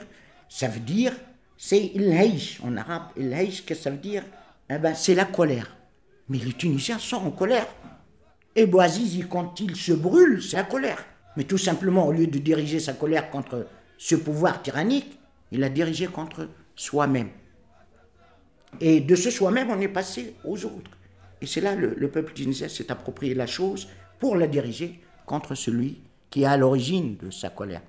ça 0.49 0.69
veut 0.69 0.81
dire, 0.81 1.13
c'est 1.57 1.93
il 1.95 2.13
En 2.63 2.77
arabe, 2.77 3.05
il 3.17 3.31
qu'est-ce 3.31 3.63
que 3.63 3.75
ça 3.75 3.91
veut 3.91 3.97
dire? 3.99 4.25
Eh 4.71 4.79
ben, 4.79 4.95
C'est 4.95 5.15
la 5.15 5.25
colère. 5.25 5.77
Mais 6.29 6.39
les 6.39 6.53
Tunisiens 6.53 6.99
sont 6.99 7.17
en 7.17 7.31
colère. 7.31 7.67
Et 8.55 8.67
Bouazizi, 8.67 9.25
quand 9.29 9.61
il 9.61 9.77
se 9.77 9.93
brûle, 9.93 10.43
c'est 10.43 10.57
la 10.57 10.65
colère. 10.65 11.05
Mais 11.37 11.45
tout 11.45 11.59
simplement, 11.59 12.07
au 12.07 12.13
lieu 12.13 12.27
de 12.27 12.39
diriger 12.39 12.81
sa 12.81 12.93
colère 12.93 13.31
contre 13.31 13.67
ce 13.97 14.15
pouvoir 14.15 14.63
tyrannique, 14.63 15.19
il 15.51 15.61
l'a 15.61 15.69
dirigé 15.69 16.07
contre 16.07 16.49
soi-même. 16.75 17.31
Et 18.81 19.01
de 19.01 19.15
ce 19.15 19.31
soi-même, 19.31 19.71
on 19.71 19.81
est 19.81 19.89
passé 19.89 20.35
aux 20.45 20.65
autres. 20.65 20.91
Et 21.41 21.47
c'est 21.47 21.61
là 21.61 21.75
le, 21.75 21.95
le 21.97 22.11
peuple 22.11 22.33
tunisien 22.33 22.69
s'est 22.69 22.91
approprié 22.91 23.35
la 23.35 23.47
chose 23.47 23.89
pour 24.23 24.37
la 24.37 24.47
diriger 24.47 25.01
contre 25.27 25.57
celui 25.57 25.99
qui 26.31 26.45
est 26.45 26.47
à 26.47 26.57
l'origine 26.57 27.17
de 27.17 27.33
sa 27.33 27.51
colère. 27.51 27.83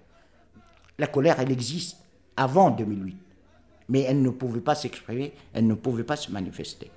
La 0.98 1.06
colère, 1.06 1.40
elle 1.40 1.52
existe 1.52 1.98
avant 2.36 2.72
2008, 2.72 3.16
mais 3.90 4.02
elle 4.02 4.24
ne 4.24 4.32
pouvait 4.32 4.60
pas 4.60 4.74
s'exprimer, 4.74 5.32
elle 5.54 5.68
ne 5.68 5.76
pouvait 5.76 6.04
pas 6.04 6.16
se 6.16 6.32
manifester. 6.32 6.90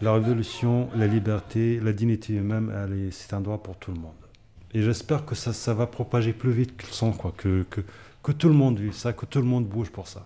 La 0.00 0.12
révolution, 0.12 0.90
la 0.94 1.08
liberté, 1.08 1.80
la 1.80 1.92
dignité 1.92 2.34
humaine, 2.34 2.70
c'est 3.10 3.34
un 3.34 3.40
droit 3.40 3.58
pour 3.58 3.76
tout 3.78 3.90
le 3.90 3.98
monde. 3.98 4.12
Et 4.72 4.82
j'espère 4.82 5.26
que 5.26 5.34
ça, 5.34 5.74
va 5.74 5.88
propager 5.88 6.32
plus 6.32 6.52
vite 6.52 6.76
que 6.76 6.86
le 6.86 6.92
son, 6.92 7.10
quoi, 7.10 7.34
que 8.22 8.32
tout 8.32 8.48
le 8.48 8.54
monde 8.54 8.78
vit 8.78 8.92
ça, 8.92 9.12
que 9.12 9.26
tout 9.26 9.38
le 9.38 9.44
monde 9.44 9.66
bouge 9.66 9.90
pour 9.90 10.08
ça. 10.08 10.24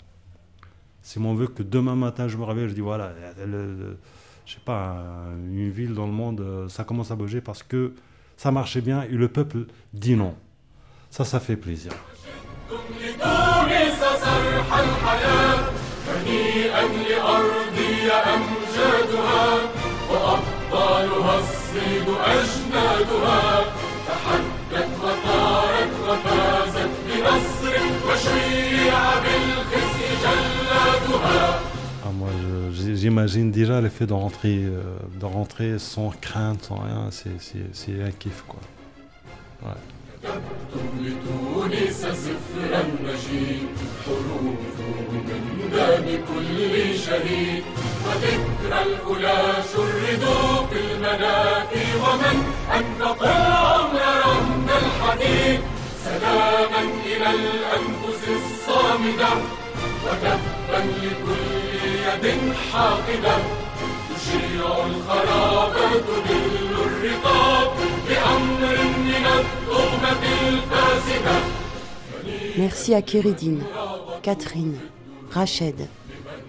Si 1.03 1.19
mon 1.19 1.35
veut 1.35 1.49
que 1.49 1.63
demain 1.63 1.95
matin 1.95 2.29
je 2.29 2.37
me 2.37 2.45
réveille, 2.45 2.69
je 2.69 2.75
dis 2.75 2.81
voilà, 2.81 3.13
je 4.47 4.53
sais 4.53 4.61
pas, 4.65 4.97
une 5.51 5.71
ville 5.71 5.95
dans 5.95 6.07
le 6.07 6.13
monde, 6.13 6.41
euh, 6.41 6.69
ça 6.69 6.85
commence 6.85 7.11
à 7.11 7.17
bouger 7.17 7.41
parce 7.41 7.63
que 7.63 7.95
ça 8.37 8.51
marchait 8.51 8.81
bien 8.81 9.03
et 9.03 9.09
le 9.09 9.29
peuple 9.29 9.67
dit 9.93 10.17
non. 10.17 10.35
Ça, 11.11 11.25
ça 11.25 11.41
fait 11.41 11.57
plaisir. 11.57 11.93
j'imagine 33.04 33.52
déjà 33.52 33.82
l'effet 33.82 34.06
de 34.06 34.14
rentrer, 34.14 34.64
euh, 34.64 34.82
de 35.20 35.26
rentrer 35.26 35.80
sans 35.80 36.10
crainte, 36.10 36.64
sans 36.66 36.78
rien, 36.78 37.10
c'est 37.12 38.02
un 38.02 38.12
kiff 38.12 38.44
quoi. 38.48 38.60
Ouais. 39.64 39.76
لتونس 41.04 42.02
سفرا 42.02 42.84
مجيد 43.04 43.70
حروفه 44.06 44.90
من 45.12 45.70
دم 45.74 46.06
كل 46.28 47.00
شهيد 47.06 47.64
وذكرى 48.06 48.82
الأولى 48.86 49.42
شردوا 49.74 50.68
في 50.68 50.80
المنافي 50.80 51.86
ومن 52.04 52.38
أنفق 52.76 53.24
العمر 53.24 54.00
رهن 54.26 54.68
الحديد 54.82 55.60
سلاما 56.04 56.82
إلى 57.06 57.30
الأنفس 57.30 58.24
الصامدة 58.40 59.30
وكفا 60.06 60.86
لكل 61.04 61.73
يد 62.04 62.54
حاقدة 62.74 63.36
تشيع 64.16 64.86
الخراب 64.86 65.74
تدل 66.08 66.72
الرقاب 66.86 67.72
بأمر 68.10 68.78
من 68.98 69.26
التهمة 69.40 70.24
الفاسدة 70.50 71.40
Merci 72.58 72.94
à 72.94 73.02
Kéridine, 73.02 73.64
Catherine, 74.22 74.78
Rached 75.32 75.88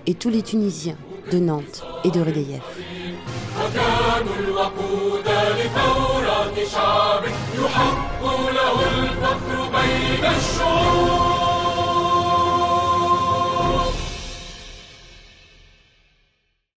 et 0.06 0.14
tous 0.14 0.28
les 0.28 0.42
Tunisiens 0.42 0.96
de 1.30 1.38
Nantes 1.38 1.84
et 2.04 2.10
de 2.10 2.20
Redeyef. 2.20 2.62
وكانوا 3.60 4.34
الوقود 4.38 5.28
لثورات 5.58 6.68
شعب 6.72 7.22
يحق 7.64 8.22
له 8.52 8.76
الفخر 9.02 9.68
بين 9.74 10.24
الشعوب 10.24 11.23